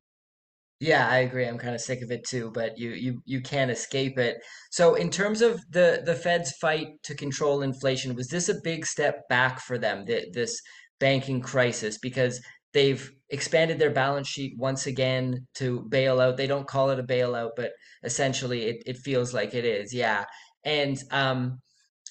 Yeah, 0.81 1.07
I 1.07 1.19
agree. 1.19 1.45
I'm 1.47 1.57
kind 1.57 1.73
of 1.73 1.79
sick 1.79 2.01
of 2.01 2.11
it 2.11 2.25
too, 2.25 2.51
but 2.53 2.77
you 2.77 2.91
you 2.91 3.21
you 3.25 3.41
can't 3.41 3.71
escape 3.71 4.17
it. 4.19 4.37
So 4.71 4.95
in 4.95 5.09
terms 5.09 5.41
of 5.41 5.59
the 5.69 6.01
the 6.05 6.15
Fed's 6.15 6.51
fight 6.53 6.87
to 7.03 7.15
control 7.15 7.61
inflation, 7.61 8.15
was 8.15 8.27
this 8.27 8.49
a 8.49 8.61
big 8.61 8.85
step 8.85 9.27
back 9.29 9.61
for 9.61 9.77
them, 9.77 10.03
the, 10.05 10.27
this 10.33 10.61
banking 10.99 11.41
crisis? 11.41 11.97
Because 11.97 12.41
they've 12.73 13.09
expanded 13.29 13.79
their 13.79 13.91
balance 13.91 14.27
sheet 14.27 14.53
once 14.57 14.85
again 14.85 15.47
to 15.55 15.85
bail 15.89 16.19
out. 16.19 16.37
They 16.37 16.47
don't 16.47 16.67
call 16.67 16.89
it 16.89 16.99
a 16.99 17.03
bailout, 17.03 17.51
but 17.55 17.71
essentially 18.03 18.63
it, 18.65 18.83
it 18.85 18.97
feels 18.97 19.33
like 19.33 19.53
it 19.53 19.65
is. 19.65 19.93
Yeah. 19.93 20.25
And 20.63 20.97
um, 21.11 21.59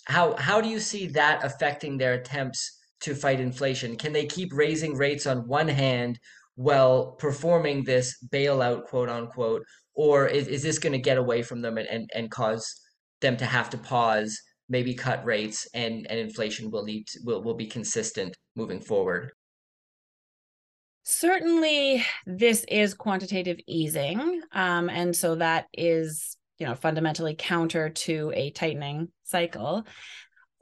how 0.06 0.36
how 0.36 0.60
do 0.60 0.68
you 0.68 0.80
see 0.80 1.06
that 1.08 1.44
affecting 1.44 1.98
their 1.98 2.14
attempts 2.14 2.80
to 3.00 3.14
fight 3.14 3.40
inflation? 3.40 3.96
Can 3.96 4.12
they 4.12 4.26
keep 4.26 4.52
raising 4.52 4.96
rates 4.96 5.26
on 5.26 5.48
one 5.48 5.68
hand 5.68 6.18
while 6.56 7.12
performing 7.12 7.84
this 7.84 8.16
bailout, 8.32 8.84
quote 8.84 9.08
unquote, 9.08 9.62
or 9.94 10.26
is, 10.26 10.48
is 10.48 10.62
this 10.62 10.78
going 10.78 10.92
to 10.92 10.98
get 10.98 11.18
away 11.18 11.42
from 11.42 11.62
them 11.62 11.78
and, 11.78 11.88
and, 11.88 12.10
and 12.14 12.30
cause 12.30 12.64
them 13.20 13.36
to 13.36 13.44
have 13.44 13.70
to 13.70 13.78
pause, 13.78 14.36
maybe 14.68 14.94
cut 14.94 15.24
rates, 15.24 15.66
and, 15.74 16.06
and 16.08 16.18
inflation 16.18 16.70
will 16.70 16.84
need 16.84 17.06
to, 17.08 17.20
will, 17.24 17.42
will 17.42 17.54
be 17.54 17.66
consistent 17.66 18.36
moving 18.54 18.80
forward? 18.80 19.32
Certainly, 21.02 22.04
this 22.26 22.64
is 22.68 22.94
quantitative 22.94 23.58
easing, 23.66 24.40
um, 24.52 24.88
and 24.88 25.14
so 25.14 25.34
that 25.34 25.66
is 25.72 26.36
you 26.58 26.66
know 26.66 26.74
fundamentally 26.74 27.34
counter 27.36 27.90
to 27.90 28.32
a 28.34 28.50
tightening 28.50 29.08
cycle 29.24 29.84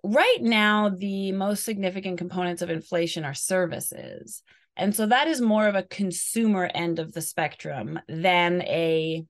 right 0.02 0.38
now 0.40 0.88
the 0.88 1.30
most 1.32 1.64
significant 1.64 2.16
components 2.16 2.62
of 2.62 2.70
inflation 2.70 3.26
are 3.26 3.34
services 3.34 4.42
and 4.76 4.94
so 4.94 5.06
that 5.06 5.28
is 5.28 5.40
more 5.40 5.68
of 5.68 5.74
a 5.74 5.82
consumer 5.82 6.70
end 6.72 6.98
of 6.98 7.12
the 7.12 7.20
spectrum 7.20 8.00
than 8.08 8.62
a, 8.62 9.24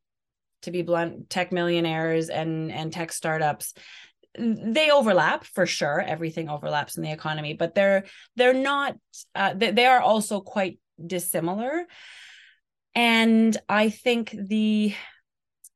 to 0.63 0.71
be 0.71 0.83
blunt, 0.83 1.31
tech 1.31 1.53
millionaires 1.53 2.29
and, 2.29 2.71
and 2.71 2.93
tech 2.93 3.13
startups. 3.13 3.75
They 4.39 4.91
overlap 4.91 5.45
for 5.45 5.67
sure. 5.67 6.01
Everything 6.01 6.49
overlaps 6.49 6.97
in 6.97 7.03
the 7.03 7.13
economy, 7.13 7.55
but 7.55 7.75
they're 7.75 8.05
they're 8.37 8.55
not. 8.55 8.97
Uh, 9.35 9.55
they, 9.55 9.71
they 9.71 9.87
are 9.87 10.01
also 10.01 10.41
quite 10.41 10.79
dissimilar. 11.05 11.85
And 12.95 13.57
I 13.69 13.91
think 13.91 14.31
the 14.31 14.95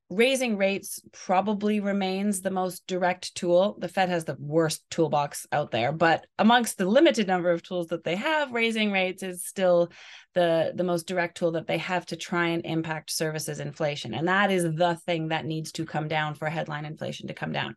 raising 0.09 0.57
rates 0.57 1.01
probably 1.13 1.81
remains 1.81 2.41
the 2.41 2.51
most 2.51 2.87
direct 2.87 3.35
tool. 3.35 3.77
The 3.81 3.89
Fed 3.89 4.09
has 4.09 4.25
the 4.25 4.37
worst 4.39 4.85
toolbox 4.89 5.47
out 5.51 5.73
there, 5.73 5.91
but 5.91 6.27
amongst 6.39 6.79
the 6.79 6.87
limited 6.87 7.27
number 7.27 7.51
of 7.51 7.63
tools 7.63 7.89
that 7.89 8.05
they 8.05 8.15
have, 8.15 8.53
raising 8.53 8.93
rates 8.93 9.23
is 9.23 9.45
still 9.45 9.91
the 10.35 10.73
the 10.75 10.85
most 10.85 11.07
direct 11.09 11.37
tool 11.37 11.53
that 11.53 11.67
they 11.67 11.79
have 11.79 12.07
to 12.07 12.17
try 12.17 12.49
and 12.49 12.65
impact 12.65 13.11
services 13.11 13.59
inflation. 13.59 14.15
And 14.15 14.29
that 14.29 14.51
is 14.51 14.63
the 14.63 14.99
thing 15.07 15.29
that 15.29 15.45
needs 15.45 15.73
to 15.73 15.85
come 15.85 16.09
down 16.09 16.35
for 16.35 16.49
headline 16.49 16.85
inflation 16.85 17.29
to 17.29 17.35
come 17.35 17.53
down. 17.53 17.75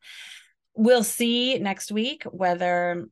We'll 0.79 1.03
see 1.03 1.59
next 1.59 1.91
week 1.91 2.24
whether 2.24 3.09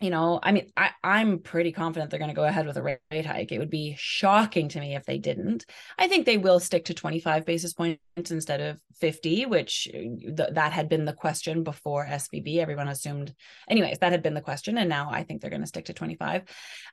you 0.00 0.10
know, 0.10 0.38
I 0.42 0.52
mean, 0.52 0.70
I, 0.76 0.90
I'm 1.02 1.38
pretty 1.38 1.72
confident 1.72 2.10
they're 2.10 2.18
going 2.18 2.28
to 2.28 2.34
go 2.34 2.44
ahead 2.44 2.66
with 2.66 2.76
a 2.76 2.82
rate 2.82 3.24
hike. 3.24 3.52
It 3.52 3.58
would 3.58 3.70
be 3.70 3.94
shocking 3.96 4.68
to 4.68 4.80
me 4.80 4.94
if 4.94 5.06
they 5.06 5.16
didn't. 5.16 5.64
I 5.98 6.08
think 6.08 6.26
they 6.26 6.36
will 6.36 6.60
stick 6.60 6.84
to 6.86 6.94
25 6.94 7.46
basis 7.46 7.72
points 7.72 8.00
instead 8.30 8.60
of 8.60 8.78
50, 9.00 9.46
which 9.46 9.88
uh, 9.94 9.98
th- 9.98 10.50
that 10.52 10.72
had 10.72 10.90
been 10.90 11.06
the 11.06 11.14
question 11.14 11.62
before 11.62 12.04
SVB. 12.04 12.58
Everyone 12.58 12.88
assumed, 12.88 13.34
anyways, 13.66 13.98
that 14.00 14.12
had 14.12 14.22
been 14.22 14.34
the 14.34 14.42
question, 14.42 14.76
and 14.76 14.90
now 14.90 15.08
I 15.10 15.22
think 15.22 15.40
they're 15.40 15.48
going 15.48 15.62
to 15.62 15.66
stick 15.66 15.86
to 15.86 15.94
25. 15.94 16.42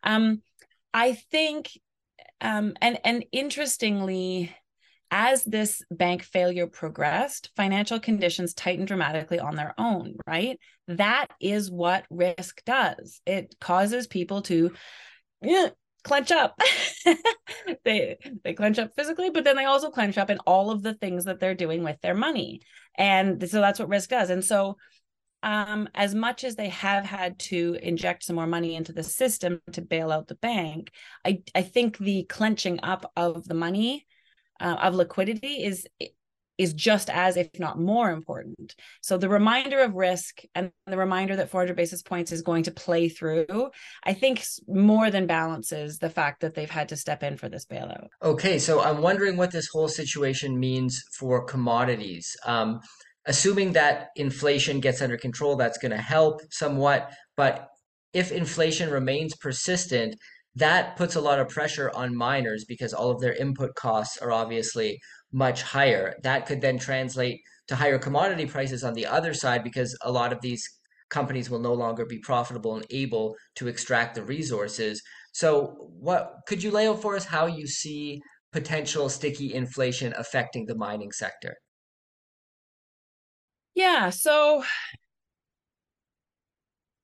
Um, 0.04 0.42
I 0.94 1.14
think, 1.14 1.70
um, 2.40 2.76
and 2.82 2.98
and 3.04 3.26
interestingly, 3.34 4.56
as 5.12 5.44
this 5.44 5.84
bank 5.92 6.24
failure 6.24 6.68
progressed, 6.68 7.52
financial 7.58 8.00
conditions 8.00 8.54
tightened 8.54 8.88
dramatically 8.88 9.40
on 9.40 9.56
their 9.56 9.74
own, 9.78 10.16
right? 10.26 10.58
That 10.88 11.28
is 11.42 11.70
what 11.70 12.06
risk 12.10 12.64
does. 12.66 13.22
It 13.26 13.56
causes 13.60 14.08
people 14.08 14.42
to 14.44 14.72
yeah, 15.42 15.70
clench 16.04 16.32
up. 16.32 16.58
they 17.84 18.18
they 18.44 18.54
clench 18.54 18.80
up 18.80 18.92
physically, 18.96 19.30
but 19.30 19.44
then 19.44 19.58
they 19.58 19.66
also 19.66 19.90
clench 19.90 20.18
up 20.18 20.30
in 20.30 20.38
all 20.40 20.72
of 20.72 20.82
the 20.82 20.94
things 20.94 21.26
that 21.26 21.40
they're 21.40 21.56
doing 21.56 21.84
with 21.84 22.00
their 22.02 22.16
money. 22.16 22.62
And 22.98 23.50
so 23.50 23.60
that's 23.60 23.80
what 23.80 23.90
risk 23.90 24.10
does. 24.10 24.30
And 24.30 24.44
so 24.44 24.78
um, 25.44 25.90
as 25.96 26.14
much 26.14 26.44
as 26.44 26.56
they 26.56 26.70
have 26.70 27.04
had 27.04 27.40
to 27.40 27.78
inject 27.82 28.24
some 28.24 28.36
more 28.36 28.48
money 28.48 28.76
into 28.76 28.94
the 28.94 29.04
system 29.04 29.60
to 29.72 29.82
bail 29.82 30.12
out 30.12 30.28
the 30.28 30.36
bank, 30.36 30.92
I, 31.26 31.42
I 31.56 31.64
think 31.64 31.98
the 31.98 32.24
clenching 32.26 32.80
up 32.84 33.12
of 33.16 33.46
the 33.46 33.56
money 33.56 34.06
uh, 34.62 34.76
of 34.82 34.96
liquidity 34.96 35.64
is 35.64 35.88
is 36.62 36.74
just 36.74 37.10
as 37.10 37.38
if 37.38 37.48
not 37.60 37.80
more 37.80 38.12
important. 38.12 38.76
So 39.02 39.18
the 39.18 39.30
reminder 39.30 39.80
of 39.80 39.96
risk 39.96 40.44
and 40.54 40.72
the 40.86 40.98
reminder 40.98 41.36
that 41.38 41.50
400 41.50 41.76
basis 41.76 42.04
points 42.04 42.32
is 42.32 42.44
going 42.44 42.64
to 42.64 42.72
play 42.72 43.10
through 43.10 43.72
i 44.04 44.14
think 44.14 44.44
more 44.68 45.10
than 45.10 45.26
balances 45.26 45.98
the 45.98 46.10
fact 46.10 46.42
that 46.42 46.54
they've 46.54 46.70
had 46.70 46.90
to 46.90 46.96
step 46.96 47.24
in 47.24 47.36
for 47.38 47.50
this 47.50 47.66
bailout. 47.66 48.08
Okay 48.22 48.60
so 48.60 48.82
i'm 48.82 49.02
wondering 49.02 49.38
what 49.38 49.52
this 49.52 49.70
whole 49.74 49.88
situation 49.88 50.60
means 50.60 51.04
for 51.18 51.44
commodities. 51.46 52.36
Um, 52.46 52.80
assuming 53.26 53.74
that 53.74 54.10
inflation 54.16 54.80
gets 54.80 55.02
under 55.02 55.18
control 55.18 55.56
that's 55.56 55.78
going 55.78 55.92
to 55.92 56.06
help 56.16 56.42
somewhat 56.52 57.12
but 57.38 57.70
if 58.14 58.32
inflation 58.32 58.90
remains 58.90 59.36
persistent 59.36 60.16
that 60.56 60.98
puts 60.98 61.16
a 61.16 61.22
lot 61.22 61.40
of 61.40 61.50
pressure 61.50 61.92
on 61.96 62.16
miners 62.16 62.66
because 62.68 62.94
all 62.94 63.12
of 63.12 63.22
their 63.22 63.34
input 63.34 63.74
costs 63.76 64.18
are 64.18 64.32
obviously 64.32 65.00
much 65.32 65.62
higher. 65.62 66.16
That 66.24 66.46
could 66.46 66.62
then 66.62 66.78
translate 66.78 67.40
to 67.68 67.76
higher 67.76 67.98
commodity 67.98 68.46
prices 68.46 68.84
on 68.84 68.94
the 68.94 69.06
other 69.06 69.34
side 69.34 69.64
because 69.64 69.98
a 70.02 70.12
lot 70.12 70.34
of 70.34 70.42
these 70.42 70.68
companies 71.10 71.50
will 71.50 71.60
no 71.60 71.74
longer 71.74 72.06
be 72.06 72.20
profitable 72.20 72.76
and 72.76 72.86
able 72.90 73.36
to 73.56 73.68
extract 73.68 74.16
the 74.16 74.24
resources. 74.24 75.02
So, 75.34 75.76
what 76.00 76.34
could 76.48 76.64
you 76.64 76.72
lay 76.72 76.88
out 76.88 77.02
for 77.02 77.16
us 77.16 77.26
how 77.26 77.46
you 77.46 77.68
see 77.68 78.22
potential 78.52 79.08
sticky 79.10 79.54
inflation 79.54 80.14
affecting 80.18 80.66
the 80.66 80.76
mining 80.76 81.12
sector? 81.12 81.56
Yeah, 83.74 84.10
so 84.10 84.64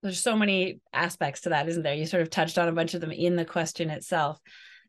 there's 0.07 0.21
so 0.21 0.35
many 0.35 0.79
aspects 0.93 1.41
to 1.41 1.49
that, 1.49 1.67
isn't 1.67 1.83
there? 1.83 1.93
You 1.93 2.05
sort 2.05 2.21
of 2.21 2.29
touched 2.29 2.57
on 2.57 2.67
a 2.67 2.73
bunch 2.73 2.93
of 2.93 3.01
them 3.01 3.11
in 3.11 3.35
the 3.35 3.45
question 3.45 3.89
itself. 3.89 4.39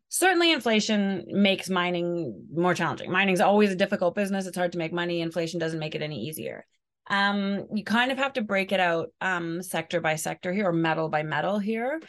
Certainly, 0.09 0.53
inflation 0.53 1.25
makes 1.29 1.69
mining 1.69 2.47
more 2.53 2.75
challenging. 2.75 3.11
Mining 3.11 3.35
is 3.35 3.41
always 3.41 3.71
a 3.71 3.77
difficult 3.77 4.15
business. 4.15 4.47
It's 4.47 4.57
hard 4.57 4.73
to 4.73 4.79
make 4.79 4.93
money. 4.93 5.21
Inflation 5.21 5.61
doesn't 5.61 5.79
make 5.79 5.95
it 5.95 6.03
any 6.03 6.27
easier. 6.27 6.65
Um, 7.11 7.67
you 7.75 7.85
kind 7.85 8.13
of 8.13 8.19
have 8.19 8.35
to 8.35 8.43
break 8.43 8.73
it 8.73 8.81
out 8.81 9.09
um, 9.21 9.63
sector 9.63 10.01
by 10.01 10.17
sector 10.17 10.53
here 10.53 10.69
or 10.69 10.73
metal 10.73 11.09
by 11.09 11.23
metal 11.23 11.59
here. 11.59 12.01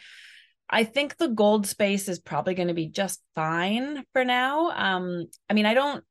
I 0.68 0.84
think 0.84 1.16
the 1.16 1.28
gold 1.28 1.66
space 1.66 2.08
is 2.08 2.20
probably 2.20 2.54
going 2.54 2.68
to 2.68 2.74
be 2.74 2.88
just 2.88 3.20
fine 3.34 4.04
for 4.12 4.24
now. 4.24 4.70
Um, 4.70 5.26
I 5.48 5.54
mean, 5.54 5.66
I 5.66 5.74
don't 5.74 6.04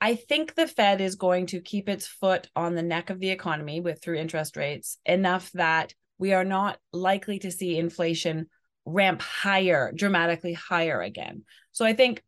I 0.00 0.14
think 0.14 0.54
the 0.54 0.66
Fed 0.66 1.00
is 1.00 1.14
going 1.14 1.46
to 1.46 1.60
keep 1.60 1.88
its 1.88 2.06
foot 2.06 2.48
on 2.54 2.74
the 2.74 2.82
neck 2.82 3.10
of 3.10 3.18
the 3.18 3.30
economy 3.30 3.80
with 3.80 4.02
through 4.02 4.16
interest 4.16 4.56
rates 4.56 4.98
enough 5.06 5.50
that 5.52 5.94
we 6.18 6.32
are 6.32 6.44
not 6.44 6.78
likely 6.92 7.38
to 7.40 7.50
see 7.50 7.78
inflation 7.78 8.46
ramp 8.84 9.20
higher, 9.20 9.92
dramatically 9.94 10.52
higher 10.52 11.00
again. 11.00 11.44
So 11.72 11.84
I 11.84 11.92
think 11.92 12.22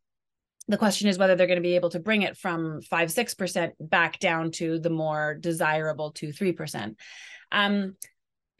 the 0.67 0.77
question 0.77 1.07
is 1.07 1.17
whether 1.17 1.35
they're 1.35 1.47
going 1.47 1.57
to 1.57 1.63
be 1.63 1.75
able 1.75 1.89
to 1.91 1.99
bring 1.99 2.21
it 2.23 2.37
from 2.37 2.81
5 2.81 3.09
6% 3.09 3.71
back 3.79 4.19
down 4.19 4.51
to 4.53 4.79
the 4.79 4.89
more 4.89 5.35
desirable 5.35 6.11
2 6.11 6.27
3%. 6.27 6.95
Um 7.51 7.95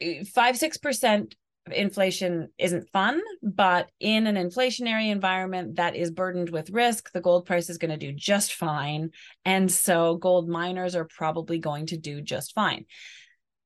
5 0.00 0.24
6% 0.56 1.32
inflation 1.72 2.48
isn't 2.58 2.90
fun, 2.90 3.20
but 3.42 3.90
in 4.00 4.26
an 4.26 4.36
inflationary 4.36 5.10
environment 5.10 5.76
that 5.76 5.96
is 5.96 6.10
burdened 6.10 6.50
with 6.50 6.70
risk, 6.70 7.12
the 7.12 7.20
gold 7.20 7.46
price 7.46 7.70
is 7.70 7.78
going 7.78 7.90
to 7.90 7.96
do 7.96 8.12
just 8.12 8.54
fine. 8.54 9.10
And 9.44 9.70
so 9.70 10.16
gold 10.16 10.48
miners 10.48 10.94
are 10.94 11.04
probably 11.06 11.58
going 11.58 11.86
to 11.86 11.96
do 11.96 12.20
just 12.20 12.54
fine. 12.54 12.86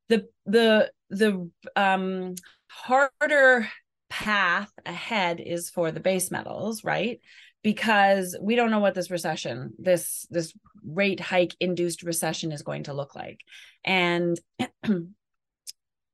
The 0.08 0.26
the 0.46 0.90
the 1.10 1.50
um 1.76 2.34
harder 2.68 3.68
path 4.10 4.70
ahead 4.84 5.40
is 5.40 5.70
for 5.70 5.90
the 5.90 6.00
base 6.00 6.30
metals, 6.30 6.84
right? 6.84 7.20
Because 7.62 8.36
we 8.40 8.54
don't 8.54 8.70
know 8.70 8.80
what 8.80 8.94
this 8.94 9.10
recession, 9.10 9.72
this 9.78 10.26
this 10.30 10.52
rate 10.86 11.20
hike 11.20 11.54
induced 11.60 12.02
recession 12.02 12.52
is 12.52 12.62
going 12.62 12.84
to 12.84 12.94
look 12.94 13.14
like. 13.14 13.40
And 13.84 14.38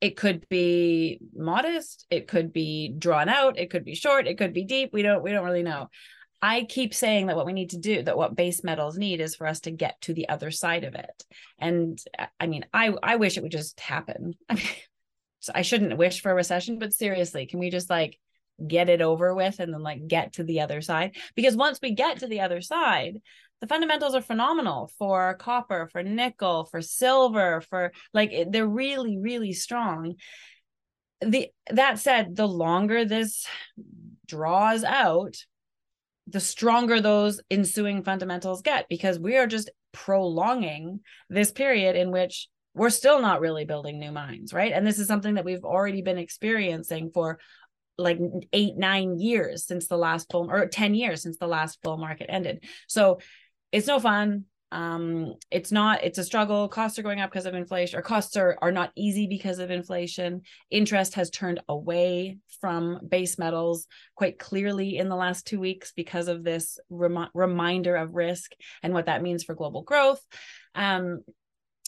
it 0.01 0.17
could 0.17 0.49
be 0.49 1.21
modest 1.35 2.07
it 2.11 2.27
could 2.27 2.53
be 2.53 2.95
drawn 2.97 3.29
out 3.29 3.59
it 3.59 3.71
could 3.71 3.85
be 3.85 3.95
short 3.95 4.27
it 4.27 4.39
could 4.39 4.53
be 4.53 4.65
deep 4.65 4.91
we 4.93 5.03
don't 5.03 5.23
we 5.23 5.33
don't 5.33 5.45
really 5.45 5.63
know. 5.63 5.89
I 6.43 6.65
keep 6.65 6.95
saying 6.95 7.27
that 7.27 7.37
what 7.37 7.45
we 7.45 7.53
need 7.53 7.71
to 7.71 7.79
do 7.79 8.03
that 8.03 8.17
what 8.17 8.35
base 8.35 8.65
metals 8.65 8.97
need 8.97 9.21
is 9.21 9.35
for 9.35 9.47
us 9.47 9.61
to 9.61 9.71
get 9.71 10.01
to 10.03 10.15
the 10.15 10.31
other 10.31 10.51
side 10.51 10.85
of 10.85 10.95
it. 10.95 11.25
And 11.59 12.01
uh, 12.19 12.27
i 12.39 12.47
mean 12.47 12.65
i 12.73 12.93
i 13.03 13.17
wish 13.17 13.37
it 13.37 13.43
would 13.43 13.53
just 13.53 13.79
happen. 13.81 14.35
I 14.49 14.55
mean 14.55 14.65
so 15.41 15.53
i 15.55 15.63
shouldn't 15.63 15.97
wish 15.97 16.21
for 16.21 16.31
a 16.31 16.35
recession 16.35 16.79
but 16.79 16.93
seriously 16.93 17.47
can 17.47 17.61
we 17.61 17.71
just 17.71 17.89
like 17.89 18.19
get 18.67 18.91
it 18.91 19.01
over 19.01 19.35
with 19.35 19.59
and 19.59 19.73
then 19.73 19.83
like 19.83 20.07
get 20.07 20.35
to 20.35 20.45
the 20.45 20.61
other 20.61 20.81
side? 20.81 21.17
Because 21.35 21.57
once 21.57 21.79
we 21.83 21.93
get 21.93 22.21
to 22.21 22.27
the 22.27 22.41
other 22.41 22.61
side 22.61 23.21
the 23.61 23.67
fundamentals 23.67 24.15
are 24.15 24.23
phenomenal 24.23 24.91
for 24.99 25.35
copper, 25.35 25.89
for 25.93 26.03
nickel, 26.03 26.65
for 26.65 26.81
silver, 26.81 27.61
for 27.61 27.93
like 28.15 28.33
they're 28.49 28.67
really, 28.67 29.19
really 29.19 29.53
strong. 29.53 30.15
The 31.21 31.49
that 31.71 31.99
said, 31.99 32.37
the 32.37 32.49
longer 32.49 33.05
this 33.05 33.47
draws 34.27 34.85
out, 34.85 35.37
the 36.27 36.41
stronger 36.41 37.01
those 37.01 37.41
ensuing 37.51 38.03
fundamentals 38.03 38.63
get 38.63 38.89
because 38.89 39.19
we 39.19 39.37
are 39.37 39.47
just 39.47 39.71
prolonging 39.93 41.01
this 41.29 41.53
period 41.53 41.97
in 41.97 42.11
which 42.11 42.49
we're 42.73 42.91
still 42.91 43.21
not 43.21 43.41
really 43.41 43.65
building 43.65 43.99
new 43.99 44.13
mines, 44.13 44.53
right? 44.55 44.73
And 44.73 44.87
this 44.87 44.99
is 44.99 45.09
something 45.09 45.35
that 45.35 45.45
we've 45.45 45.65
already 45.65 46.03
been 46.03 46.19
experiencing 46.19 47.11
for 47.13 47.39
like 47.99 48.19
eight, 48.53 48.77
nine 48.77 49.19
years 49.19 49.67
since 49.67 49.89
the 49.89 49.97
last 49.97 50.29
bull 50.31 50.51
or 50.51 50.67
10 50.67 50.95
years 50.95 51.23
since 51.23 51.37
the 51.37 51.49
last 51.49 51.83
bull 51.83 51.99
market 51.99 52.27
ended. 52.31 52.65
So 52.87 53.19
it's 53.73 53.87
no 53.87 54.01
fun. 54.01 54.45
Um 54.73 55.35
it's 55.51 55.73
not 55.73 56.05
it's 56.05 56.19
a 56.19 56.25
struggle. 56.25 56.69
Costs 56.69 56.99
are 56.99 57.03
going 57.03 57.21
up 57.21 57.31
because 57.31 57.47
of 57.47 57.55
inflation 57.55 57.99
or 57.99 58.03
costs 58.03 58.37
are 58.37 58.57
are 58.63 58.71
not 58.71 58.93
easy 58.97 59.27
because 59.27 59.59
of 59.59 59.71
inflation. 59.71 60.43
Interest 60.71 61.15
has 61.15 61.29
turned 61.31 61.61
away 61.69 62.39
from 62.61 63.01
base 63.09 63.37
metals 63.37 63.89
quite 64.15 64.39
clearly 64.39 64.97
in 64.97 65.09
the 65.09 65.17
last 65.17 65.47
2 65.47 65.59
weeks 65.59 65.93
because 65.97 66.29
of 66.29 66.45
this 66.45 66.79
rem- 66.89 67.31
reminder 67.35 67.97
of 67.97 68.15
risk 68.15 68.53
and 68.83 68.95
what 68.95 69.07
that 69.07 69.23
means 69.23 69.43
for 69.43 69.57
global 69.57 69.83
growth. 69.83 70.25
Um 70.77 71.21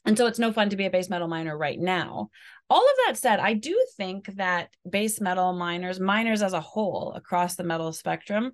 and 0.05 0.19
so 0.19 0.27
it's 0.27 0.41
no 0.41 0.53
fun 0.53 0.71
to 0.71 0.77
be 0.77 0.87
a 0.87 0.91
base 0.91 1.09
metal 1.09 1.29
miner 1.29 1.57
right 1.57 1.79
now. 1.79 2.31
All 2.69 2.85
of 2.85 2.97
that 3.07 3.19
said 3.19 3.39
i 3.39 3.53
do 3.53 3.79
think 3.97 4.27
that 4.37 4.71
base 4.89 5.21
metal 5.21 5.53
miners 5.53 6.01
miners 6.01 6.43
as 6.43 6.55
a 6.55 6.61
whole 6.61 7.13
across 7.15 7.55
the 7.55 7.65
metal 7.65 7.93
spectrum 7.93 8.53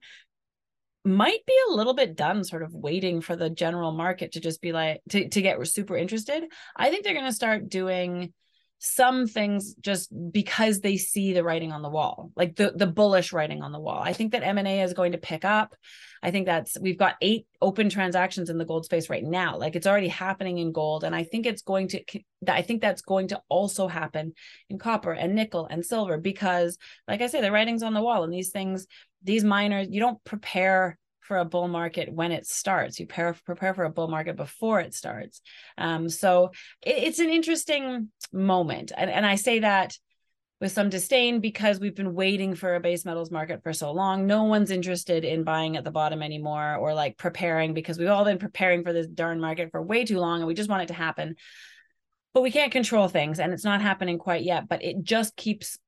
might 1.09 1.45
be 1.47 1.55
a 1.69 1.75
little 1.75 1.95
bit 1.95 2.17
done 2.17 2.45
sort 2.45 2.63
of 2.63 2.75
waiting 2.75 3.21
for 3.21 3.35
the 3.35 3.51
general 3.51 3.93
market 3.93 4.33
to 4.33 4.41
just 4.41 4.61
be 4.61 4.73
like 4.73 5.01
to, 5.11 5.29
to 5.29 5.43
get 5.43 5.67
super 5.67 5.97
interested. 5.97 6.45
I 6.77 6.91
think 6.91 7.05
they're 7.05 7.15
going 7.15 7.25
to 7.25 7.33
start 7.33 7.69
doing 7.69 8.33
some 8.79 9.27
things 9.27 9.75
just 9.81 10.13
because 10.33 10.81
they 10.81 10.97
see 10.97 11.33
the 11.33 11.43
writing 11.43 11.73
on 11.73 11.83
the 11.83 11.89
wall 11.89 12.31
like 12.37 12.55
the 12.57 12.73
the 12.77 12.87
bullish 12.87 13.33
writing 13.33 13.63
on 13.63 13.73
the 13.73 13.81
wall. 13.81 14.01
I 14.03 14.13
think 14.13 14.33
that 14.33 14.45
m&a 14.45 14.83
is 14.83 14.95
going 14.95 15.13
to 15.13 15.19
pick 15.19 15.45
up. 15.45 15.75
I 16.23 16.31
think 16.31 16.47
that's 16.47 16.79
we've 16.81 16.99
got 16.99 17.17
eight 17.21 17.47
open 17.61 17.91
transactions 17.91 18.51
in 18.51 18.59
the 18.59 18.65
gold 18.65 18.85
space 18.85 19.11
right 19.11 19.25
now. 19.25 19.59
Like 19.59 19.75
it's 19.77 19.87
already 19.87 20.09
happening 20.09 20.59
in 20.59 20.73
gold 20.73 21.05
and 21.05 21.15
i 21.15 21.25
think 21.25 21.47
it's 21.47 21.63
going 21.63 21.89
to 21.89 22.03
i 22.47 22.63
think 22.63 22.81
that's 22.81 23.03
going 23.03 23.29
to 23.29 23.41
also 23.49 23.89
happen 23.89 24.33
in 24.71 24.79
copper 24.79 25.13
and 25.13 25.35
nickel 25.35 25.67
and 25.67 25.85
silver 25.85 26.19
because 26.19 26.79
like 27.07 27.21
i 27.21 27.27
say 27.27 27.41
the 27.41 27.53
writing's 27.53 27.83
on 27.83 27.95
the 27.95 28.03
wall 28.03 28.25
and 28.25 28.33
these 28.33 28.51
things 28.51 28.87
these 29.23 29.45
miners, 29.45 29.89
you 29.91 30.01
don't 30.01 30.23
prepare 30.25 30.99
for 31.29 31.37
a 31.37 31.45
bull 31.45 31.69
market 31.69 32.13
when 32.13 32.33
it 32.33 32.47
starts. 32.47 32.99
You 32.99 33.07
prepare, 33.07 33.75
for 33.75 33.85
a 33.85 33.91
bull 33.91 34.09
market 34.09 34.35
before 34.35 34.81
it 34.81 34.95
starts. 34.95 35.43
Um, 35.77 36.09
so 36.09 36.51
it, 36.85 36.97
it's 36.97 37.19
an 37.19 37.29
interesting 37.29 38.09
moment. 38.33 38.91
And, 38.97 39.11
and 39.11 39.25
I 39.25 39.37
say 39.37 39.61
that 39.61 39.97
with 40.61 40.73
some 40.73 40.89
disdain 40.89 41.41
because 41.41 41.79
we've 41.79 41.95
been 41.95 42.15
waiting 42.15 42.55
for 42.55 42.75
a 42.75 42.81
base 42.81 43.05
metals 43.05 43.31
market 43.31 43.63
for 43.63 43.73
so 43.73 43.93
long. 43.93 44.27
No 44.27 44.45
one's 44.45 44.73
interested 44.73 45.25
in 45.25 45.45
buying 45.45 45.77
at 45.77 45.85
the 45.85 45.91
bottom 45.91 46.23
anymore 46.23 46.77
or 46.77 46.95
like 46.95 47.17
preparing 47.17 47.75
because 47.75 47.99
we've 47.99 48.09
all 48.09 48.25
been 48.25 48.39
preparing 48.39 48.83
for 48.83 48.93
this 48.93 49.07
darn 49.07 49.39
market 49.39 49.71
for 49.71 49.81
way 49.81 50.05
too 50.05 50.19
long 50.19 50.41
and 50.41 50.49
we 50.49 50.55
just 50.55 50.71
want 50.71 50.83
it 50.83 50.89
to 50.89 50.95
happen. 50.95 51.37
But 52.35 52.43
we 52.43 52.51
can't 52.51 52.73
control 52.73 53.07
things 53.07 53.39
and 53.39 53.53
it's 53.53 53.65
not 53.65 53.83
happening 53.83 54.19
quite 54.19 54.43
yet, 54.43 54.69
but 54.69 54.83
it 54.83 55.03
just 55.03 55.37
keeps 55.37 55.79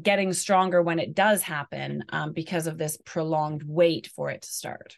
getting 0.00 0.32
stronger 0.32 0.82
when 0.82 0.98
it 0.98 1.14
does 1.14 1.42
happen 1.42 2.04
um, 2.10 2.32
because 2.32 2.66
of 2.66 2.78
this 2.78 2.98
prolonged 3.04 3.62
wait 3.64 4.06
for 4.06 4.30
it 4.30 4.42
to 4.42 4.48
start. 4.48 4.96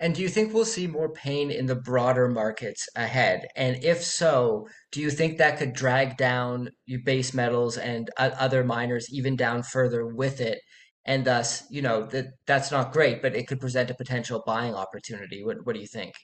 And 0.00 0.14
do 0.14 0.22
you 0.22 0.28
think 0.28 0.54
we'll 0.54 0.64
see 0.64 0.86
more 0.86 1.08
pain 1.08 1.50
in 1.50 1.66
the 1.66 1.74
broader 1.74 2.28
markets 2.28 2.88
ahead? 2.94 3.48
And 3.56 3.82
if 3.82 4.02
so, 4.04 4.68
do 4.92 5.00
you 5.00 5.10
think 5.10 5.38
that 5.38 5.58
could 5.58 5.72
drag 5.72 6.16
down 6.16 6.70
your 6.86 7.00
base 7.00 7.34
metals 7.34 7.78
and 7.78 8.08
other 8.16 8.62
miners 8.62 9.08
even 9.10 9.34
down 9.34 9.64
further 9.64 10.06
with 10.06 10.40
it? 10.40 10.60
And 11.04 11.24
thus, 11.24 11.64
you 11.70 11.82
know, 11.82 12.06
that 12.06 12.26
that's 12.46 12.70
not 12.70 12.92
great, 12.92 13.22
but 13.22 13.34
it 13.34 13.48
could 13.48 13.60
present 13.60 13.90
a 13.90 13.94
potential 13.94 14.42
buying 14.46 14.74
opportunity. 14.74 15.42
What 15.42 15.64
what 15.64 15.74
do 15.74 15.80
you 15.80 15.86
think? 15.86 16.14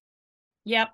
Yep. 0.67 0.91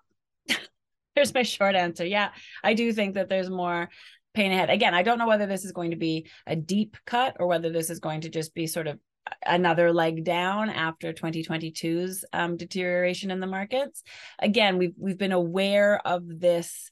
Here's 1.15 1.35
my 1.35 1.43
short 1.43 1.75
answer. 1.75 2.07
Yeah, 2.07 2.31
I 2.63 2.75
do 2.75 2.93
think 2.93 3.15
that 3.15 3.29
there's 3.29 3.51
more 3.51 3.91
pain 4.35 4.53
ahead. 4.53 4.71
Again, 4.71 4.95
I 4.95 5.03
don't 5.03 5.19
know 5.19 5.29
whether 5.29 5.47
this 5.47 5.64
is 5.64 5.73
going 5.73 5.90
to 5.90 5.97
be 5.97 6.29
a 6.47 6.57
deep 6.57 6.97
cut 7.07 7.37
or 7.40 7.47
whether 7.47 7.71
this 7.71 7.90
is 7.90 7.99
going 7.99 8.23
to 8.23 8.29
just 8.29 8.55
be 8.55 8.66
sort 8.66 8.87
of 8.87 8.99
another 9.47 9.93
leg 9.93 10.25
down 10.25 10.71
after 10.71 11.12
2022's 11.12 12.25
um, 12.33 12.57
deterioration 12.57 13.31
in 13.31 13.40
the 13.40 13.47
markets. 13.47 14.03
Again, 14.38 14.79
we've 14.79 14.95
we've 14.97 15.19
been 15.19 15.33
aware 15.33 16.01
of 16.07 16.23
this 16.27 16.90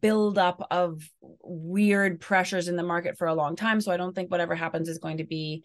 buildup 0.00 0.66
of 0.70 1.02
weird 1.20 2.20
pressures 2.20 2.68
in 2.68 2.76
the 2.76 2.82
market 2.82 3.18
for 3.18 3.26
a 3.26 3.34
long 3.34 3.56
time. 3.56 3.80
So 3.80 3.90
I 3.90 3.96
don't 3.96 4.14
think 4.14 4.30
whatever 4.30 4.54
happens 4.54 4.88
is 4.88 4.98
going 4.98 5.18
to 5.18 5.24
be 5.24 5.64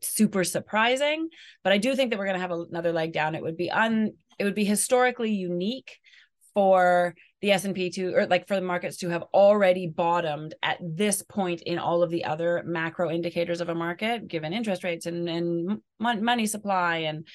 super 0.00 0.44
surprising. 0.44 1.28
But 1.62 1.72
I 1.72 1.78
do 1.78 1.94
think 1.94 2.10
that 2.10 2.18
we're 2.18 2.26
going 2.26 2.40
to 2.40 2.40
have 2.40 2.50
another 2.50 2.92
leg 2.92 3.12
down. 3.12 3.34
It 3.34 3.42
would 3.42 3.56
be 3.56 3.70
un 3.70 4.12
it 4.38 4.44
would 4.44 4.54
be 4.54 4.64
historically 4.64 5.30
unique 5.30 5.98
for 6.54 7.14
the 7.44 7.52
S&P 7.52 7.90
to 7.90 8.14
or 8.14 8.26
like 8.26 8.48
for 8.48 8.54
the 8.54 8.62
markets 8.62 8.96
to 8.96 9.10
have 9.10 9.22
already 9.34 9.86
bottomed 9.86 10.54
at 10.62 10.78
this 10.80 11.20
point 11.20 11.60
in 11.60 11.78
all 11.78 12.02
of 12.02 12.08
the 12.08 12.24
other 12.24 12.62
macro 12.64 13.10
indicators 13.10 13.60
of 13.60 13.68
a 13.68 13.74
market 13.74 14.26
given 14.26 14.54
interest 14.54 14.82
rates 14.82 15.04
and 15.04 15.28
and 15.28 15.82
money 15.98 16.46
supply 16.46 16.96
and 17.08 17.28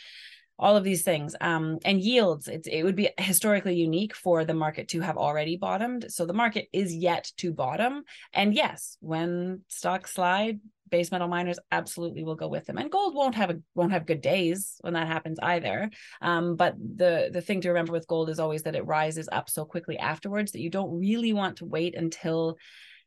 all 0.58 0.76
of 0.76 0.84
these 0.84 1.04
things 1.04 1.36
um, 1.42 1.78
and 1.86 2.02
yields 2.02 2.48
it's, 2.48 2.68
it 2.68 2.82
would 2.82 2.96
be 2.96 3.12
historically 3.20 3.76
unique 3.76 4.16
for 4.16 4.44
the 4.46 4.54
market 4.56 4.88
to 4.88 5.00
have 5.00 5.16
already 5.16 5.58
bottomed. 5.58 6.06
So 6.10 6.26
the 6.26 6.34
market 6.34 6.68
is 6.74 6.92
yet 6.92 7.32
to 7.38 7.54
bottom. 7.54 8.04
And 8.34 8.56
yes 8.56 8.98
when 9.02 9.62
stocks 9.68 10.16
slide 10.16 10.60
base 10.90 11.12
metal 11.12 11.28
miners 11.28 11.60
absolutely 11.72 12.24
will 12.24 12.36
go 12.36 12.48
with 12.48 12.66
them. 12.66 12.78
And 12.78 12.92
gold 12.92 13.16
won't 13.16 13.36
have 13.36 13.50
a 13.50 13.60
won't 13.76 13.92
have 13.92 14.06
good 14.06 14.22
days 14.22 14.76
when 14.82 14.94
that 14.94 15.08
happens 15.08 15.40
either. 15.42 15.90
Um, 16.22 16.56
but 16.56 16.76
the 16.78 17.30
the 17.32 17.42
thing 17.42 17.62
to 17.62 17.70
remember 17.70 17.92
with 17.92 18.08
gold 18.08 18.30
is 18.30 18.40
always 18.40 18.64
that 18.64 18.76
it 18.76 18.86
rises 18.86 19.30
up 19.32 19.50
so 19.50 19.66
quickly 19.66 19.98
afterwards 19.98 20.52
that 20.52 20.62
you 20.62 20.70
don't 20.70 21.00
really 21.00 21.34
want 21.34 21.58
to 21.58 21.66
wait 21.66 21.96
until 21.96 22.58